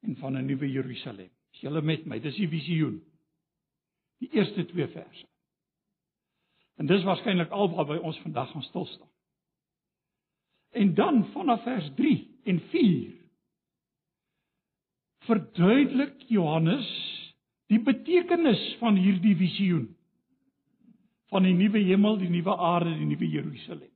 [0.00, 1.30] en van 'n nuwe Jerusalem.
[1.52, 2.20] Is julle met my?
[2.20, 3.02] Dis die visioen.
[4.18, 5.26] Die eerste 2 verse.
[6.76, 9.12] En dis waarskynlik alwaar by ons vandag gaan stil staan.
[10.76, 13.14] En dan vanaf vers 3 en 4
[15.26, 16.86] verduidelik Johannes
[17.66, 19.88] die betekenis van hierdie visioen
[21.32, 23.90] van die nuwe hemel, die nuwe aarde, die nuwe Jerusalem.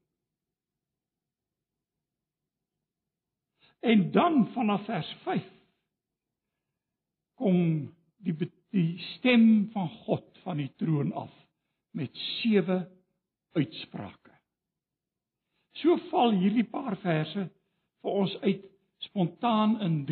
[3.81, 5.47] En dan vanaf vers 5
[7.41, 7.61] kom
[8.27, 8.35] die
[8.71, 11.33] die stem van God van die troon af
[11.97, 12.85] met sewe
[13.57, 14.35] uitsprake.
[15.81, 17.47] So val hierdie paar verse
[18.01, 18.63] vir ons uit
[19.07, 20.05] spontaan in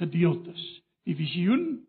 [0.00, 0.62] gedeeltes:
[1.04, 1.82] die visioen,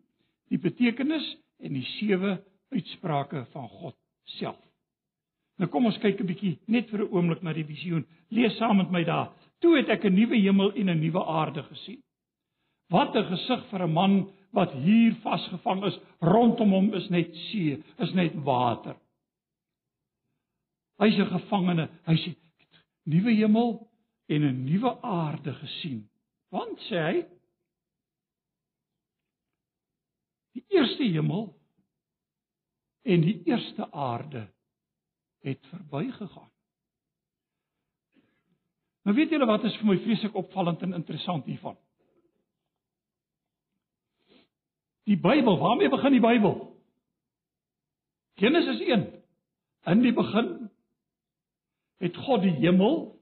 [0.50, 1.24] die betekenis
[1.58, 2.38] en die sewe
[2.74, 3.96] uitsprake van God
[4.38, 4.60] self.
[5.58, 8.06] Nou kom ons kyk 'n bietjie net vir 'n oomblik na die visioen.
[8.30, 9.30] Lees saam met my daar.
[9.60, 12.02] Toe het ek 'n nuwe hemel en 'n nuwe aarde gesien.
[12.90, 15.98] Wat 'n gesig vir 'n man wat hier vasgevang is.
[16.22, 18.96] Rondom hom is net see, is net water.
[21.02, 21.88] Hy's 'n gevangene.
[22.06, 22.34] Hy sê
[23.04, 23.90] nuwe hemel
[24.28, 26.08] en 'n nuwe aarde gesien.
[26.50, 27.24] Want sê hy,
[30.54, 31.48] Die eerste hemel
[33.02, 34.46] en die eerste aarde
[35.44, 36.50] het verbygegaan.
[39.04, 41.76] Nou weet julle wat is vir my vreeslik opvallend en interessant hiervan?
[45.04, 46.54] Die Bybel, waarmee begin die Bybel?
[48.40, 49.06] Genesis 1.
[49.84, 50.70] In die begin
[52.02, 53.20] het God die hemel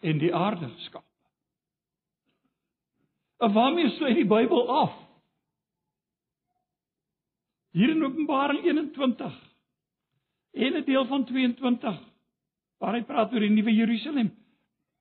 [0.00, 1.04] en die aarde geskep.
[3.42, 4.92] En waarmee sluit die Bybel af?
[7.72, 9.36] Hier in Openbaring 21
[10.52, 12.00] en 'n deel van 22
[12.78, 14.30] waar hy praat oor die nuwe Jerusalem.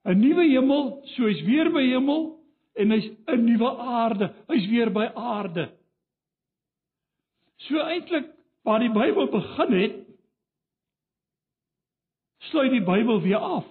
[0.06, 2.40] 'n Nuwe hemel, so hy's weer by hemel
[2.74, 4.34] en hy's 'n nuwe aarde.
[4.48, 5.81] Hy's weer by aarde.
[7.68, 8.30] So eintlik
[8.66, 9.98] waar die Bybel begin het,
[12.52, 13.68] sluit die Bybel weer af.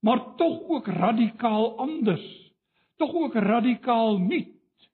[0.00, 2.52] Maar tog ook radikaal anders.
[2.96, 4.90] Tog ook radikaal nuut.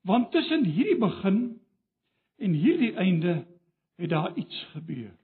[0.00, 1.62] Want tussen hierdie begin
[2.36, 3.46] en hierdie einde
[3.94, 5.16] het daar iets gebeur.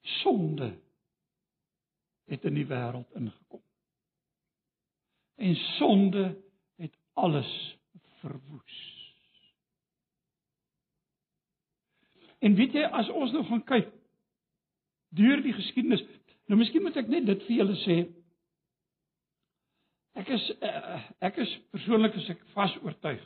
[0.00, 0.78] Sonde
[2.24, 3.62] het in die wêreld ingekom.
[5.34, 6.51] En sonde
[7.14, 7.78] alles
[8.20, 8.78] verwoes.
[12.42, 13.90] En weet jy as ons nou gaan kyk
[15.14, 16.02] deur die geskiedenis,
[16.50, 17.98] nou miskien moet ek net dit vir julle sê.
[20.18, 20.98] Ek is uh,
[21.28, 23.22] ek is persoonlik as ek vas oortuig.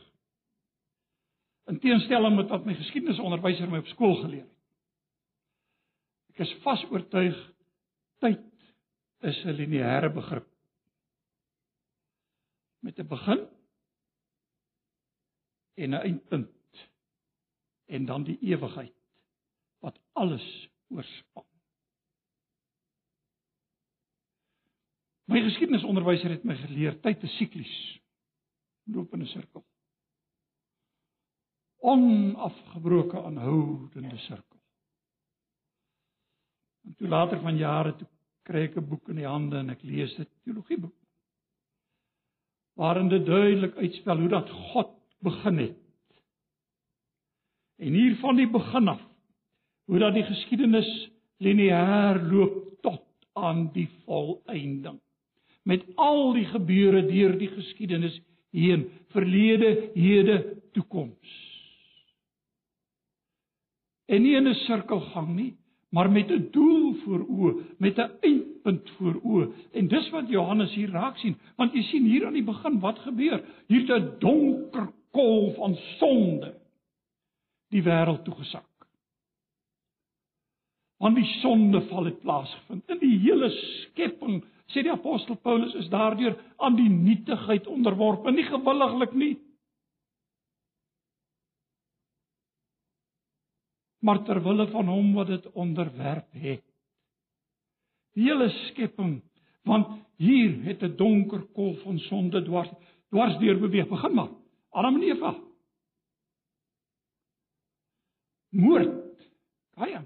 [1.71, 4.53] In teenstelling met wat my geskiedenisonderwyser my op skool geleer het.
[6.35, 7.39] Ek is vas oortuig
[8.23, 8.45] tyd
[9.27, 10.47] is 'n lineêre begrip.
[12.85, 13.47] Met 'n begin
[15.77, 16.89] en 'n eindpunt
[17.87, 18.95] en dan die ewigheid
[19.79, 21.45] wat alles oorspan.
[25.27, 27.77] My geskiedenisonderwyser het my geleer tyd is siklies.
[28.85, 29.65] Loop in 'n sirkel.
[31.79, 34.61] Onafgebroke aanhoudende sirkel.
[36.85, 38.09] En toe later van jare toe
[38.43, 40.95] kry ek 'n boek in die hande en ek lees dit teologieboek.
[42.75, 45.77] Waarin dit duidelik uitspel hoe dat God begin het.
[47.77, 49.01] En hier van die begin af
[49.85, 53.03] hoe dat die geskiedenis lineêr loop tot
[53.33, 55.01] aan die volëinding
[55.67, 58.21] met al die gebeure deur die geskiedenis
[58.55, 60.37] heen, verlede, hede,
[60.73, 61.33] toekoms.
[64.07, 65.57] En nie in 'n sirkelgang nie,
[65.91, 69.53] maar met 'n doel voor oë, met 'n eindpunt voor oë.
[69.73, 72.99] En dis wat Johannes hier raak sien, want jy sien hier aan die begin wat
[72.99, 73.43] gebeur.
[73.67, 76.53] Hier's 'n donker kol van sonde
[77.75, 78.69] die wêreld toegesak.
[81.03, 84.41] Want die sondeval het plaasgevind in die hele skepping
[84.73, 89.35] sê die apostel Paulus is daardeur aan die nietigheid onderworpe, nie gewilliglik nie.
[94.03, 96.65] Maar ter wille van hom wat dit onderwerp het.
[98.17, 99.21] Die hele skepping,
[99.67, 102.71] want hier het 'n donker kolf van sonde dwars
[103.11, 103.89] dwars deur beweeg.
[103.89, 104.46] Begin maar.
[104.77, 105.33] Adam en Eva.
[108.49, 108.93] Moord.
[109.77, 110.05] Kain.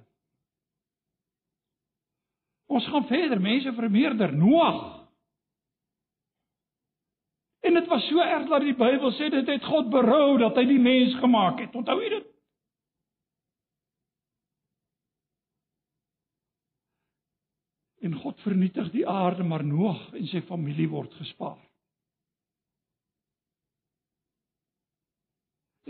[2.71, 5.09] Ons gaan verder, mense vermeerder, Noag.
[7.61, 10.65] En dit was so erg dat die Bybel sê dit het God berou dat hy
[10.71, 11.75] die mens gemaak het.
[11.75, 12.29] Onthou jy dit?
[18.07, 21.59] En God vernietig die aarde, maar Noag en sy familie word gespaar.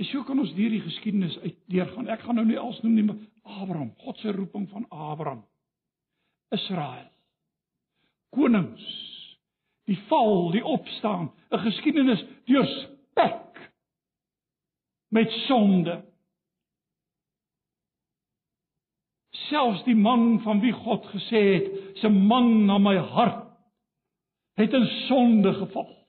[0.01, 2.07] En so kan ons hierdie geskiedenis uitdeurgaan.
[2.09, 3.19] Ek gaan nou nie als noem nie, maar
[3.61, 5.43] Abraham, God se roeping van Abraham.
[6.57, 7.11] Israel.
[8.33, 8.87] Konings.
[9.85, 13.59] Die val, die opstaan, 'n geskiedenis deurspek
[15.13, 15.99] met sonde.
[19.31, 23.53] Selfs die man van wie God gesê het, "Se man na my hart,"
[24.55, 26.09] het in sonde geval.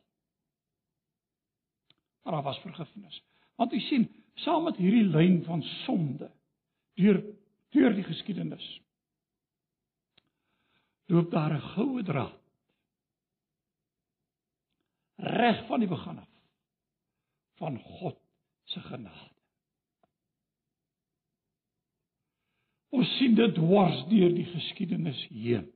[2.23, 3.30] Maar daar was vergifnis.
[3.61, 4.07] Want u sien,
[4.41, 6.31] saam met hierdie lyn van sonde
[6.97, 7.19] deur
[7.69, 8.69] deur die geskiedenis
[11.11, 12.41] loop daar 'n goue draad.
[15.15, 16.29] Reg van die begin af
[17.61, 18.17] van God
[18.63, 19.29] se genade.
[22.89, 25.71] Ons sien dit dwars deur die geskiedenis heen.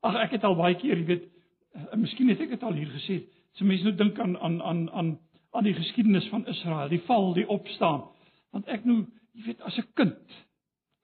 [0.00, 1.28] Ag ek het al baie keer, jy weet,
[1.72, 4.90] uh, miskien het ek dit al hier gesê, so mense nou dink aan aan aan
[4.90, 5.18] aan
[5.54, 8.04] aan die geskiedenis van Israel, die val, die opstaan.
[8.50, 10.36] Want ek nou, jy weet, as 'n kind,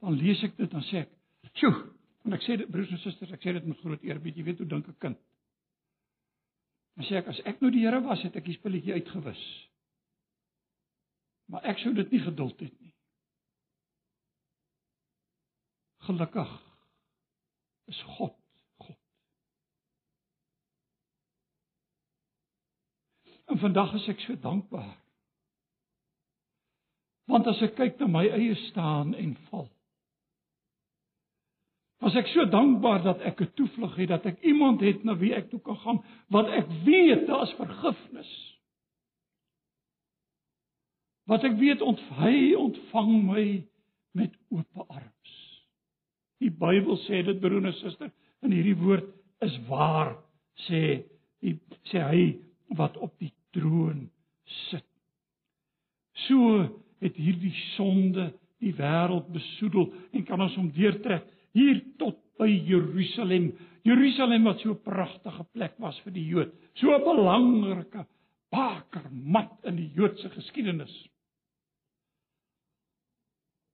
[0.00, 1.10] dan lees ek dit dan sê ek,
[1.54, 1.90] "Sjoe,
[2.24, 4.60] En ek sê dit broers en susters, ek sê dit met groot eerbied, jy weet
[4.60, 5.20] hoe dink 'n kind.
[6.96, 9.44] Dan sê ek as ek nou die Here was, het ek die spulletjie uitgewis.
[11.48, 12.94] Maar ek sou dit nie geduld het nie.
[16.06, 16.52] Gelukkig
[17.88, 18.36] is God.
[23.50, 24.96] En vandag is ek so dankbaar.
[27.30, 29.68] Want as ek kyk na my eie staan en val,
[32.00, 35.34] Was ek so dankbaar dat ek 'n toevlug het, dat ek iemand het na wie
[35.34, 35.98] ek toe kan gaan
[36.28, 38.30] wat ek weet daar's vergifnis.
[41.28, 43.44] Wat ek weet ont hy ontvang my
[44.12, 45.32] met oop arms.
[46.40, 48.10] Die Bybel sê dit broer en suster,
[48.42, 49.04] in hierdie woord
[49.44, 50.16] is waar
[50.66, 51.04] sê
[51.44, 51.60] die
[51.92, 52.40] sê hy
[52.80, 54.08] wat op die troon
[54.70, 54.86] sit.
[56.26, 56.66] So
[57.00, 58.30] het hierdie sonde
[58.60, 61.26] die wêreld besoedel en kan ons hom deurtrek
[61.56, 63.50] hier tot by Jerusalem.
[63.86, 68.06] Jerusalem wat so 'n pragtige plek was vir die Jood, so 'n belangrike
[68.50, 71.08] bakermat in die Joodse geskiedenis.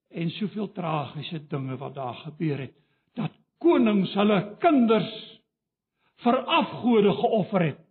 [0.09, 2.75] En soveel tragiese dinge wat daar gebeur het,
[3.15, 5.41] dat konings hulle kinders
[6.23, 7.86] vir afgode geoffer het.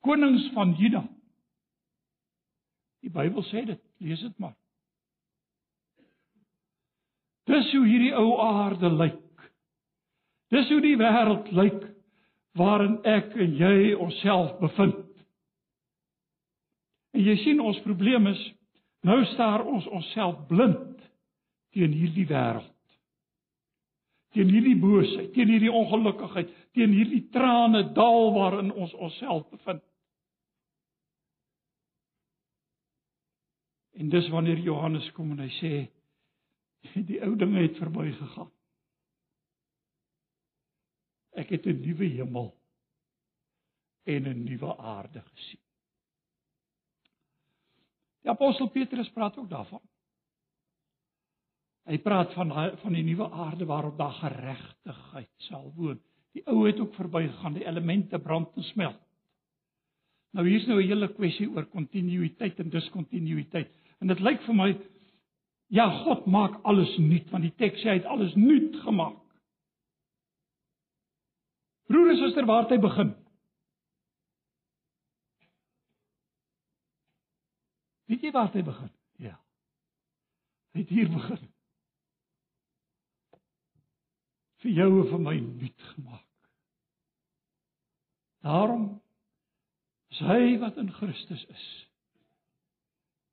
[0.00, 1.04] Konings van Juda.
[3.00, 4.56] Die Bybel sê dit, lees dit maar.
[7.50, 9.46] Dis hoe hierdie ou aarde lyk.
[10.54, 11.84] Dis hoe die wêreld lyk
[12.58, 15.06] waarin ek en jy onsself bevind.
[17.14, 18.40] En jy sien ons probleem is
[19.06, 20.98] nou staar ons onsself blind
[21.74, 22.66] teen hierdie wêreld.
[24.34, 29.82] Teen hierdie boosheid, teen hierdie ongelukkigheid, teen hierdie trane dal waarin ons onsself bevind.
[34.00, 35.72] En dis wanneer Johannes kom en hy sê
[37.08, 38.48] die ou dinge het verbygegaan.
[41.36, 42.48] Ek het 'n nuwe hemel
[44.08, 45.60] en 'n nuwe aarde gesien.
[48.22, 49.82] Die apostel Petrus praat ook daarvan.
[51.84, 56.00] Hy praat van van die nuwe aarde waarop daar geregtigheid sal woon.
[56.32, 59.00] Die ou het ook verbygegaan, die elemente brand en smelt.
[60.30, 63.79] Nou hier's nou 'n hele kwessie oor kontinuïteit en diskontinuïteit.
[64.00, 64.70] En dit lyk vir my
[65.70, 69.18] ja, God maak alles nuut want die teks sê hy het alles nuut gemaak.
[71.90, 73.12] Broer en suster, waar het hy begin?
[78.10, 78.90] Weet jy waar hy begin?
[79.22, 79.36] Ja.
[80.74, 81.44] Hy het hier begin.
[84.62, 86.26] Vir jou en vir my nuut gemaak.
[88.46, 88.88] Daarom
[90.10, 91.68] is hy wat in Christus is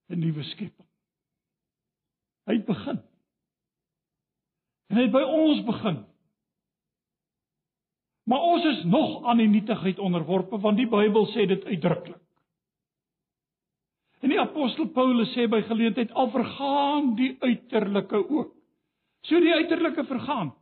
[0.09, 0.87] 'n nuwe skepping.
[2.47, 3.01] Hy het begin.
[4.87, 6.05] En hy het by ons begin.
[8.27, 12.23] Maar ons is nog aan die nietigheid onderworpe want die Bybel sê dit uitdruklik.
[14.19, 18.55] En die apostel Paulus sê by geleentheid al vergaan die uiterlike ook.
[19.27, 20.55] So die uiterlike vergaan.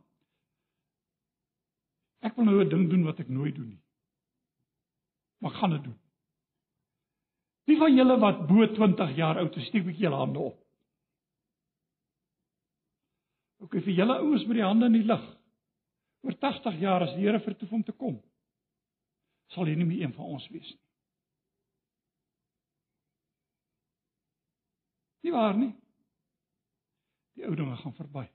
[2.20, 3.82] Ek wil nou 'n ding doen wat ek nooit doen nie.
[5.38, 5.98] Maar gaan dit doen.
[7.66, 10.58] Wie van julle wat bo 20 jaar oud is, steek 'n bietjie julle hande op.
[13.64, 15.24] OK, vir julle ouens met die hande in die lug.
[16.22, 18.20] Oor 80 jaar as die Here vertoef om te kom,
[19.54, 20.82] sal jy nie meer een van ons wees nie.
[25.26, 25.72] Nie waar nie?
[27.34, 28.28] Die ou dinge gaan verby.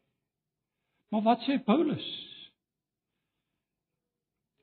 [1.11, 2.30] Maar wat sê Paulus?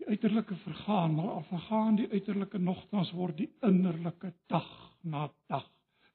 [0.09, 4.69] Uiterlike vergaan, maar al vergaan die uiterlike nogtans word die innerlike dag
[5.05, 5.67] na dag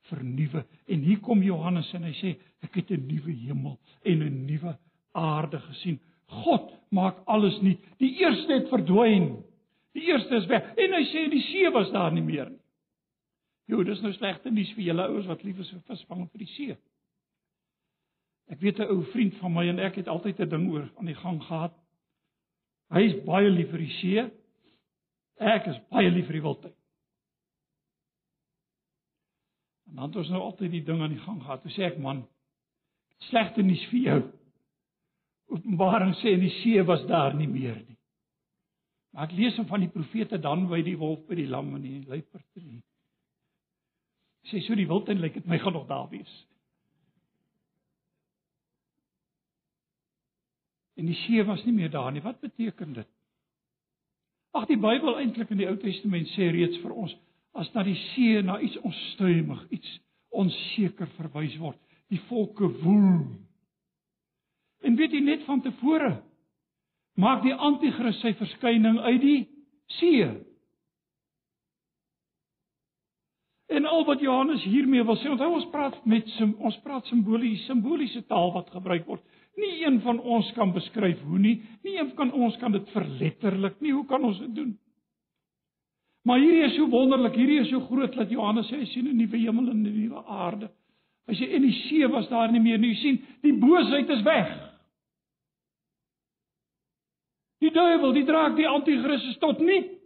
[0.09, 0.65] vernuwe.
[0.89, 2.33] En hier kom Johannes en hy sê
[2.65, 4.77] ek het 'n nuwe hemel en 'n nuwe
[5.11, 5.99] aarde gesien.
[6.25, 7.79] God maak alles nuut.
[7.97, 9.43] Die eerste het verdwyn.
[9.93, 10.73] Die eerste is weg.
[10.77, 12.59] En hy sê die see was daar nie meer nie.
[13.65, 16.51] Jo, dis nou slegte nuus vir julle ouens wat lief is vir visvang vir die
[16.55, 16.77] see.
[18.51, 21.05] Ek weet 'n ou vriend van my en ek het altyd 'n ding oor aan
[21.05, 21.73] die gang gehad.
[22.93, 24.23] Hy is baie lief vir die see.
[25.41, 26.75] Ek is baie lief vir die wildtuin.
[29.89, 31.61] En dan het ons nou altyd die ding aan die gang gehad.
[31.61, 32.23] Toe sê ek man,
[33.29, 34.21] slegte nuus vir jou.
[35.53, 37.97] Openbaring sê die see was daar nie meer nie.
[39.13, 41.99] Maar ek lees van die profete dan by die wolf by die lam en die
[42.09, 42.81] luiperd nie.
[44.49, 46.33] Sê so die wildtuin lyk dit my gaan nog daar wees.
[50.99, 52.21] En die see was nie meer daar nie.
[52.21, 53.09] Wat beteken dit?
[54.53, 57.15] Ag die Bybel eintlik in die Ou Testament sê reeds vir ons
[57.57, 59.89] as na die see na iets onstuimig, iets
[60.33, 61.77] onseker verwys word.
[62.09, 63.25] Die volke woel.
[64.83, 66.15] En weet jy net van tevore
[67.21, 69.41] maak die anti-kris sy verskyning uit die
[69.99, 70.25] see.
[73.73, 78.25] En al wat Johannes hiermee wil sê, onthou ons praat met ons praat simbolies, simboliese
[78.29, 79.21] taal wat gebruik word.
[79.55, 81.61] Nie een van ons kan beskryf hoe nie.
[81.83, 83.93] Nie een van ons kan dit verletterlik nie.
[83.93, 84.71] Hoe kan ons dit doen?
[86.23, 89.17] Maar hierdie is so wonderlik, hierdie is so groot dat Johannes sê hy sien 'n
[89.17, 90.69] nuwe hemel en 'n nuwe aarde.
[91.27, 92.93] Hy sê en die see was daar nie meer nie.
[92.93, 94.53] Jy sien, die boosheid is weg.
[97.59, 99.99] Die duiwel, die draak, die anti-kristus tot nie.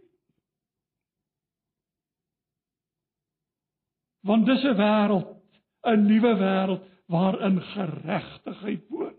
[4.22, 5.36] Want dis 'n wêreld,
[5.84, 9.17] 'n nuwe wêreld waarin geregtigheid woon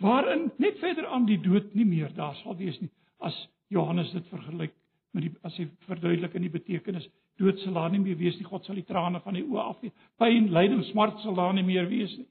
[0.00, 3.36] waarin net verder aan die dood nie meer daar sal wees nie as
[3.70, 4.74] Johannes dit vergelyk
[5.12, 7.08] met die as hy verduidelik in die betekenis
[7.40, 9.94] dood sal daar nie meer wees nie God sal die trane van die oë afvee
[10.20, 12.28] pyn lyding smart sal daar nie meer wees nie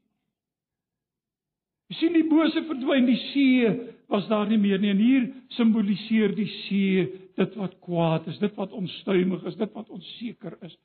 [1.90, 3.70] Jy sien die bose verdwyn, die see
[4.14, 5.24] was daar nie meer nie en hier
[5.56, 7.08] simboliseer die see
[7.40, 10.76] dit wat kwaad is, dit wat onstuimig is, dit wat onseker is,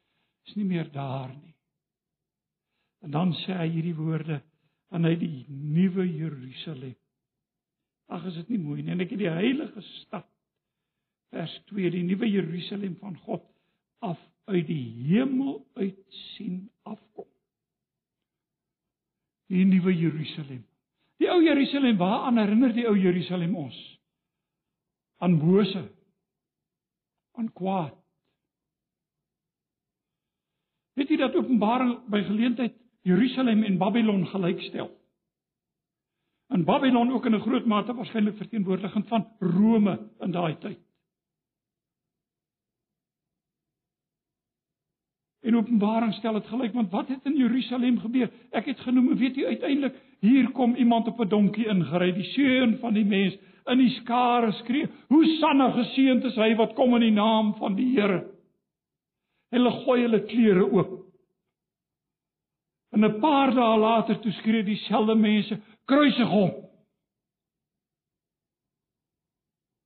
[0.49, 1.53] is nie meer daar nie.
[3.05, 4.41] En dan sê hy hierdie woorde
[4.93, 6.97] aan hy die nuwe Jerusalem.
[8.13, 10.29] Ag is dit nie mooi nie en ek het die heilige stad
[11.35, 13.47] vers 2 die nuwe Jerusalem van God
[14.05, 15.99] af uit die hemel uit
[16.35, 17.29] sien afkom.
[19.51, 20.63] Die nuwe Jerusalem.
[21.23, 23.77] Die ou Jerusalem, waaraan herinner die ou Jerusalem ons?
[25.23, 25.85] Aan bose.
[27.39, 27.95] Aan kwaad.
[30.95, 34.89] Weet jy dat Openbaring by geleentheid Jerusalem en Babylon gelykstel?
[36.55, 40.79] In Babylon ook in 'n groot mate waarskynlik verteenwoordigend van Rome in daai tyd.
[45.45, 48.31] En Openbaring stel dit gelyk want wat het in Jerusalem gebeur?
[48.51, 52.79] Ek het genoem, weet jy uiteindelik hier kom iemand op 'n donkie ingery, die seun
[52.79, 53.37] van die mens
[53.67, 57.75] in die skare skree: "Hoe sanne geseënd is hy wat kom in die naam van
[57.75, 58.25] die Here."
[59.51, 61.14] En hulle gooi hulle klere oop.
[62.95, 66.53] En 'n paar dae later toe skree dieselfde mense: "Kruisig hom."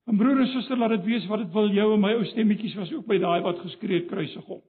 [0.06, 2.74] En broer en suster, laat dit wees wat dit wil, jou en my ou stemmetjies
[2.74, 4.62] was ook by daai wat geskree het kruisig hom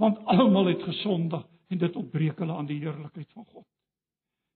[0.00, 3.66] want almal het gesondig en dit ontbreek hulle aan die heerlikheid van God.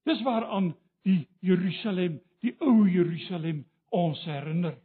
[0.08, 0.72] Dis waaraan
[1.04, 4.78] die Jerusalem, die ou Jerusalem ons herinner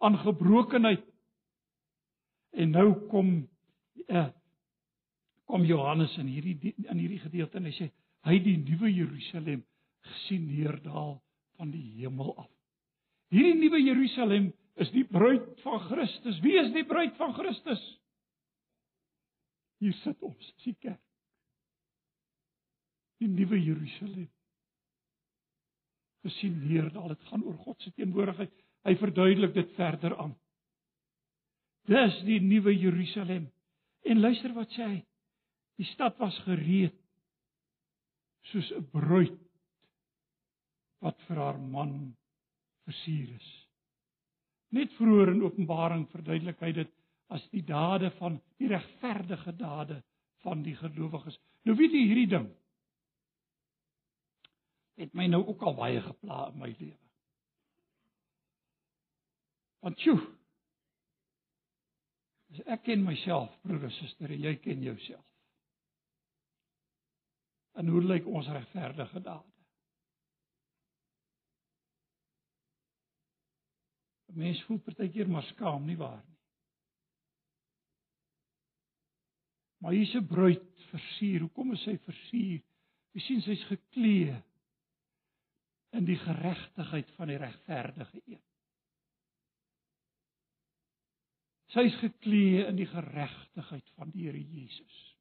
[0.00, 1.04] aan gebrokenheid.
[2.56, 3.30] En nou kom
[4.08, 4.26] uh,
[5.46, 7.88] kom Johannes in hierdie in hierdie gedeelte en hy sê
[8.26, 9.62] hy die nuwe Jerusalem
[10.06, 11.16] gesien neerdal
[11.56, 12.50] van die hemel af.
[13.34, 14.50] Hierdie nuwe Jerusalem
[14.82, 16.40] is die bruid van Christus.
[16.44, 17.82] Wie is die bruid van Christus?
[19.82, 21.00] Hier sit ons, die kerk.
[23.20, 24.28] Die nuwe Jerusalem.
[26.26, 28.52] Gesien hier dat dit gaan oor God se teenwoordigheid.
[28.86, 30.34] Hy verduidelik dit verder aan.
[31.86, 33.46] Dis die nuwe Jerusalem.
[34.06, 34.98] En luister wat sê hy.
[35.76, 36.94] Die stad was gereed
[38.50, 39.40] soos 'n bruid
[41.04, 42.16] wat vir haar man
[42.86, 43.48] versier is.
[44.72, 46.92] Net vroeër in Openbaring verduidelik hy dit
[47.28, 50.02] as die dade van die regverdige dade
[50.44, 51.38] van die gelowiges.
[51.64, 52.48] Nou weet jy hierdie ding
[54.96, 56.96] het my nou ook al baie gepla in my lewe.
[59.80, 60.00] Want
[62.56, 65.24] As ek ken myself, broer en suster, en jy ken jouself.
[67.76, 69.52] En hoe lyk ons regverdige dade?
[74.36, 76.36] Mense voel partykeer maar skaam nie waar nie.
[79.80, 81.40] Maar hier's 'n bruid versier.
[81.40, 82.62] Hoekom is sy versier?
[83.12, 84.42] Jy sien sy's geklee
[85.90, 88.42] in die geregtigheid van die regverdige een.
[91.66, 95.15] Sy's geklee in die geregtigheid van die Here Jesus.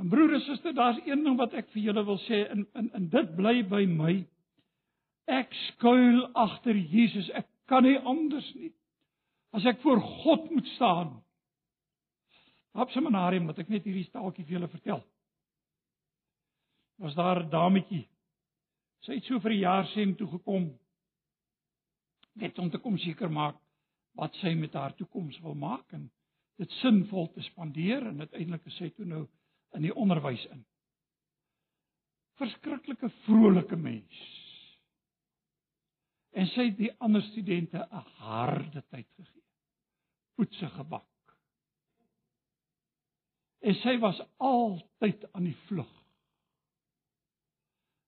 [0.00, 2.86] En broer en suster, daar's een ding wat ek vir julle wil sê in in
[2.96, 4.14] in dit bly by my.
[5.28, 7.28] Ek skuil agter Jesus.
[7.36, 8.72] Ek kan nie anders nie.
[9.52, 11.18] As ek voor God moet staan,
[12.72, 15.02] op seminarium wat ek net hierdie staaltjie vir julle vertel.
[17.02, 18.06] Was daar 'n dametjie.
[19.04, 20.78] Sy het so vir 'n jaar sem toe gekom
[22.34, 23.56] net om te kom seker maak
[24.14, 26.10] wat sy met haar toekoms wil maak en
[26.56, 29.26] dit sinvol te spandeer en uiteindelik is sy toe nou
[29.76, 30.64] in die onderwys in.
[32.40, 34.20] Verskriklike vrolike mens.
[36.30, 39.46] En sy het die ander studente 'n harde tyd gegee.
[40.34, 41.06] Poetse gebak.
[43.60, 45.90] En sy was altyd aan die vlug.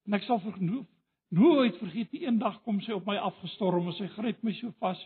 [0.06, 0.86] En ek sal vergenoeg
[1.28, 5.00] nooit vergeet die eendag kom sy op my afgestorm en sy gryp my so vas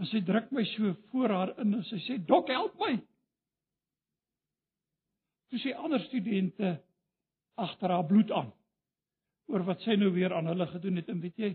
[0.00, 2.96] en sy druk my so voor haar in en sy sê dok help my.
[5.52, 6.68] Toe sê ander studente
[7.60, 8.48] agter haar bloed aan
[9.52, 11.50] oor wat sy nou weer aan hulle gedoen het en weet jy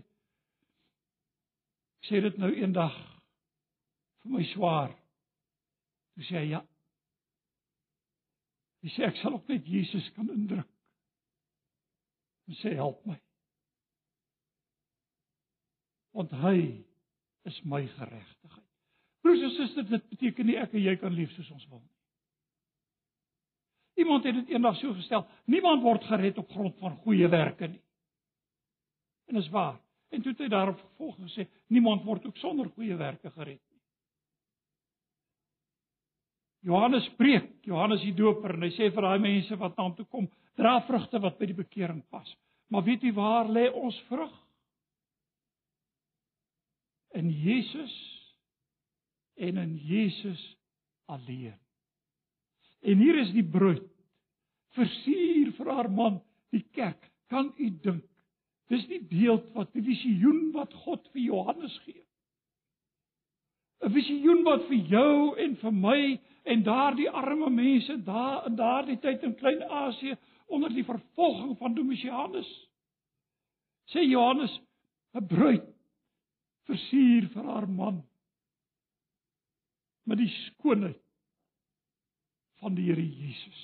[2.06, 2.94] sê dit nou eendag
[4.22, 4.94] vir my swaar.
[6.14, 6.62] Toe sê hy ja
[8.78, 10.68] Hy sê ek sal ook net Jesus kan indruk.
[12.46, 13.18] Hy sê help my.
[16.14, 16.54] Want hy
[17.50, 18.66] is my geregtigheid.
[19.26, 21.97] Broers en susters, dit beteken nie ek en jy kan lief soos ons wil nie.
[23.98, 27.82] Iemand het dit eendag so gestel, niemand word gered op grond van goeie werke nie.
[29.26, 29.80] En dit is waar.
[30.08, 33.80] En toe het hy daarop gevolg gesê, niemand word ook sonder goeie werke gered nie.
[36.68, 40.06] Johannes preek, Johannes die Doper en hy sê vir daai mense wat na hom toe
[40.10, 40.26] kom,
[40.58, 42.28] dra vrugte wat by die bekering pas.
[42.68, 44.34] Maar weet jy waar lê ons vrug?
[47.16, 47.94] In Jesus
[49.38, 50.42] en in Jesus
[51.06, 51.56] alleen.
[52.80, 53.84] En hier is die bruid
[54.76, 56.20] versier vir haar man,
[56.54, 57.00] die kerk.
[57.32, 58.04] Kan u dink?
[58.68, 62.04] Dis die beeld wat die visioen wat God vir Johannes gee.
[63.80, 66.00] 'n Visioen wat vir jou en vir my
[66.44, 70.16] en daardie arme mense daar in daardie tyd in Klein-Asië
[70.46, 72.48] onder die vervolging van Domitianus
[73.92, 74.60] sê Johannes
[75.14, 75.68] 'n bruid
[76.66, 78.02] versier vir haar man
[80.04, 81.00] met die skoonheid
[82.62, 83.60] van die Here Jesus.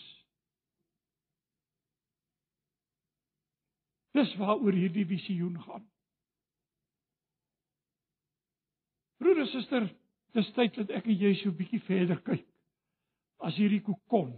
[4.14, 5.86] Dis waaroor hierdie visioen gaan.
[9.18, 9.88] Broer en suster,
[10.36, 12.46] dis tyd dat ek en jy so 'n bietjie verder kyk
[13.38, 14.32] as hierdie kokon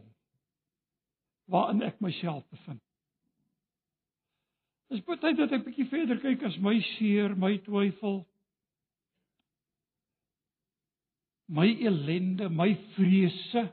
[1.53, 2.83] waarin ek myself bevind.
[4.89, 8.25] Dis baie dat ek bietjie verder kyk as my seer, my twyfel,
[11.49, 13.67] my ellende, my vrese.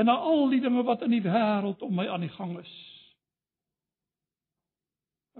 [0.00, 2.74] En al die dinge wat in die wêreld om my aan die gang is.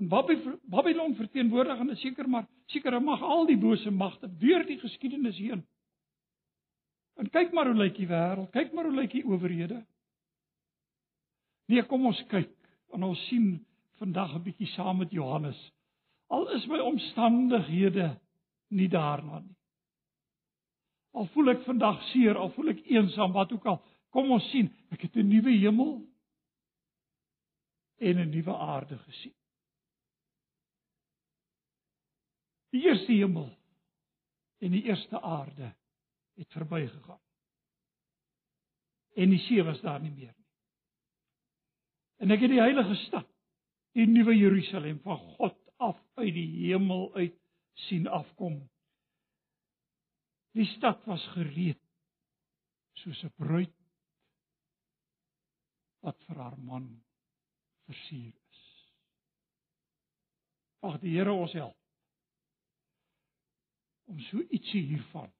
[0.00, 5.38] En Babylon verteenwoordig en seker maar seker mag al die bose magte deur die geskiedenis
[5.38, 5.64] heen.
[7.20, 9.82] En kyk maar hoe lyk die wêreld, kyk maar hoe lyk die owerhede.
[11.68, 12.52] Nee, kom ons kyk
[12.96, 13.60] en ons sien
[14.00, 15.60] vandag 'n bietjie saam met Johannes.
[16.28, 18.16] Al is my omstandighede
[18.68, 19.56] nie daarna nie.
[21.12, 23.80] Al voel ek vandag seer, al voel ek eensaam, wat ook al,
[24.10, 25.92] kom ons sien, ek het 'n nuwe hemel
[27.98, 29.34] en 'n nuwe aarde gesien.
[32.70, 33.50] Die eerste hemel
[34.58, 35.74] en die eerste aarde
[36.34, 37.20] het verbygegaan.
[39.14, 40.46] En die see was daar nie meer nie.
[42.16, 43.28] En ek het die heilige stad,
[43.96, 47.36] die nuwe Jerusalem van God af uit die hemel uit
[47.88, 48.60] sien afkom.
[50.52, 51.80] Die stad was gereed
[53.00, 53.79] soos 'n bruid
[56.04, 56.86] wat vir haar man
[57.88, 58.62] versier is.
[60.86, 61.76] Ag die Here ons help
[64.10, 65.30] om so ietsie hiervan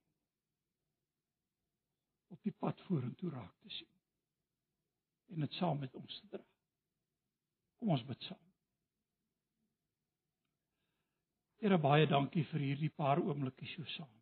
[2.30, 3.90] op die pad vorentoe raak te sien
[5.34, 6.44] en dit saam met ons te dra.
[7.78, 8.40] Kom ons bid saam.
[11.60, 14.12] Here baie dankie vir hierdie paar oomblikke so saam.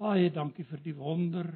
[0.00, 1.50] Baie dankie vir die wonder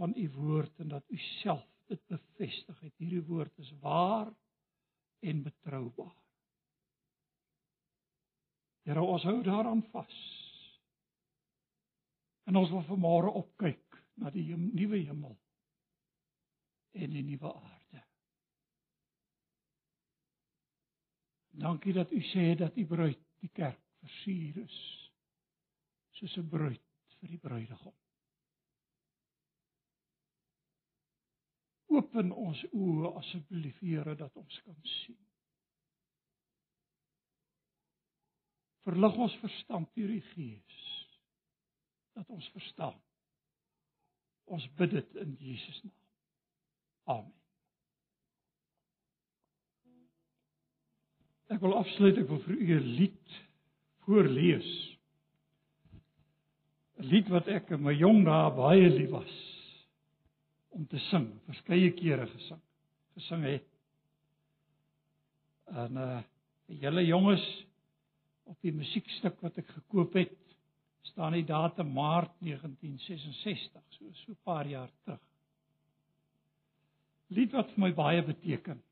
[0.00, 2.92] van u woord en dat u self dit bevestig het.
[2.96, 4.32] Hierdie woord is waar
[5.20, 6.16] en betroubaar.
[8.88, 10.16] Here, ons hou daaraan vas.
[12.48, 15.36] En ons wil vanmôre opkyk na die nuwe hemel
[16.96, 18.04] en die nuwe aarde.
[21.60, 24.78] Dankie dat u sê dat u bruid die kerk versier is
[26.16, 26.86] soos 'n bruid
[27.20, 27.94] vir die bruidegom.
[31.90, 35.18] Open ons oë asseblief Here dat ons kan sien.
[38.86, 40.78] Verlig ons verstand deur die Gees
[42.16, 42.96] dat ons verstaan.
[44.50, 45.98] Ons bid dit in Jesus naam.
[47.10, 47.36] Amen.
[51.50, 53.38] Ek wil afsluit ek wil vir u 'n lied
[54.06, 54.70] voorlees.
[56.98, 59.49] 'n Lied wat ek in my jong dae baie lief was
[60.76, 62.60] om te sing, verskeie kere gesing,
[63.18, 63.66] gesing het.
[65.70, 66.20] En uh
[66.70, 67.42] julle jonges
[68.46, 70.36] op die musiekstuk wat ek gekoop het,
[71.10, 75.24] staan die datum Maart 1966, so so 'n paar jaar terug.
[77.34, 78.82] Lied wat vir my baie beteken.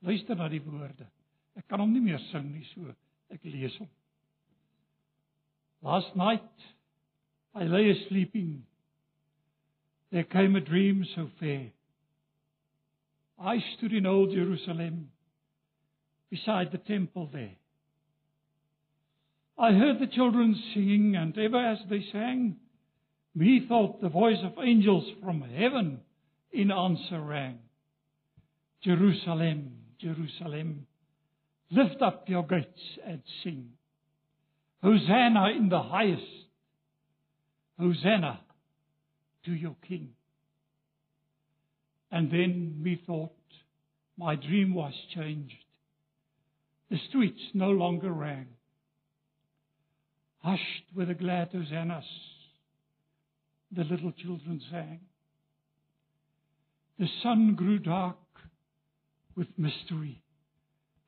[0.00, 1.08] Luister na die woorde.
[1.56, 2.94] Ek kan hom nie meer sing nie, so
[3.30, 3.88] ek lees hom.
[5.82, 6.66] Last night
[7.54, 8.66] I lay sleeping.
[10.10, 11.70] There came a dream so fair.
[13.38, 15.10] I stood in old Jerusalem
[16.30, 17.56] beside the temple there.
[19.58, 22.56] I heard the children singing, and ever as they sang,
[23.34, 26.00] methought the voice of angels from heaven
[26.52, 27.58] in answer rang.
[28.82, 30.86] Jerusalem, Jerusalem,
[31.70, 33.70] lift up your gates and sing.
[34.82, 36.22] Hosanna in the highest.
[37.78, 38.40] Hosanna
[39.44, 40.10] to your King.
[42.10, 43.32] And then methought
[44.16, 45.54] my dream was changed.
[46.90, 48.46] The streets no longer rang.
[50.38, 52.04] Hushed with the glad hosannas,
[53.70, 55.00] the little children sang.
[56.98, 58.16] The sun grew dark
[59.36, 60.22] with mystery.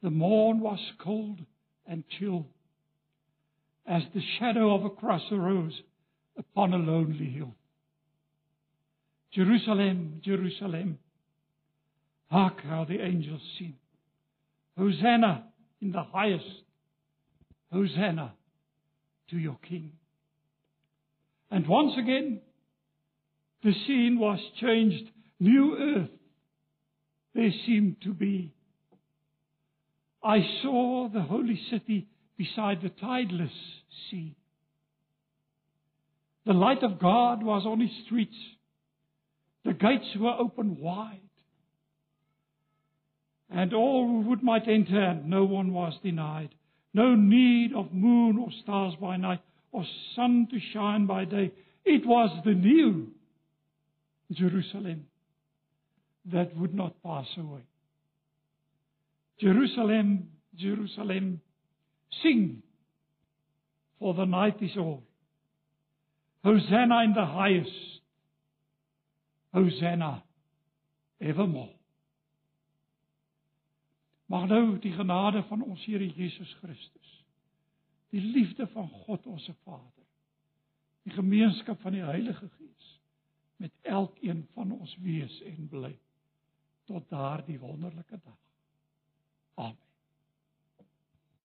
[0.03, 1.41] The morn was cold
[1.87, 2.47] and chill
[3.87, 5.83] as the shadow of a cross arose
[6.39, 7.55] upon a lonely hill.
[9.33, 10.99] Jerusalem, Jerusalem,
[12.31, 13.75] hark how the angels sing.
[14.77, 15.45] Hosanna
[15.81, 16.45] in the highest.
[17.73, 18.33] Hosanna
[19.31, 19.93] to your King.
[21.51, 22.41] And once again,
[23.63, 25.11] the scene was changed.
[25.39, 26.11] New earth
[27.35, 28.53] there seemed to be.
[30.23, 33.53] I saw the holy city beside the tideless
[34.11, 34.35] sea.
[36.47, 38.37] The light of God was on its streets.
[39.65, 41.21] The gates were open wide.
[43.51, 46.51] And all who would might enter, and no one was denied.
[46.95, 49.41] No need of moon or stars by night,
[49.73, 49.85] or
[50.15, 51.53] sun to shine by day.
[51.85, 53.09] It was the new
[54.33, 55.07] Jerusalem
[56.33, 57.63] that would not pass away.
[59.41, 61.41] Jerusalem, Jerusalem,
[62.23, 62.63] sing,
[63.99, 64.99] for the night is o'er.
[66.45, 67.71] Hosanna in the highest.
[69.51, 70.23] Hosanna
[71.19, 71.75] evermore.
[74.31, 77.15] Mag nou die genade van ons Here Jesus Christus,
[78.15, 80.07] die liefde van God ons Vader,
[81.03, 82.95] die gemeenskap van die Heilige Gees
[83.61, 85.93] met elkeen van ons wees en bly
[86.89, 88.39] tot daardie wonderlike dag.
[89.55, 89.90] Amen.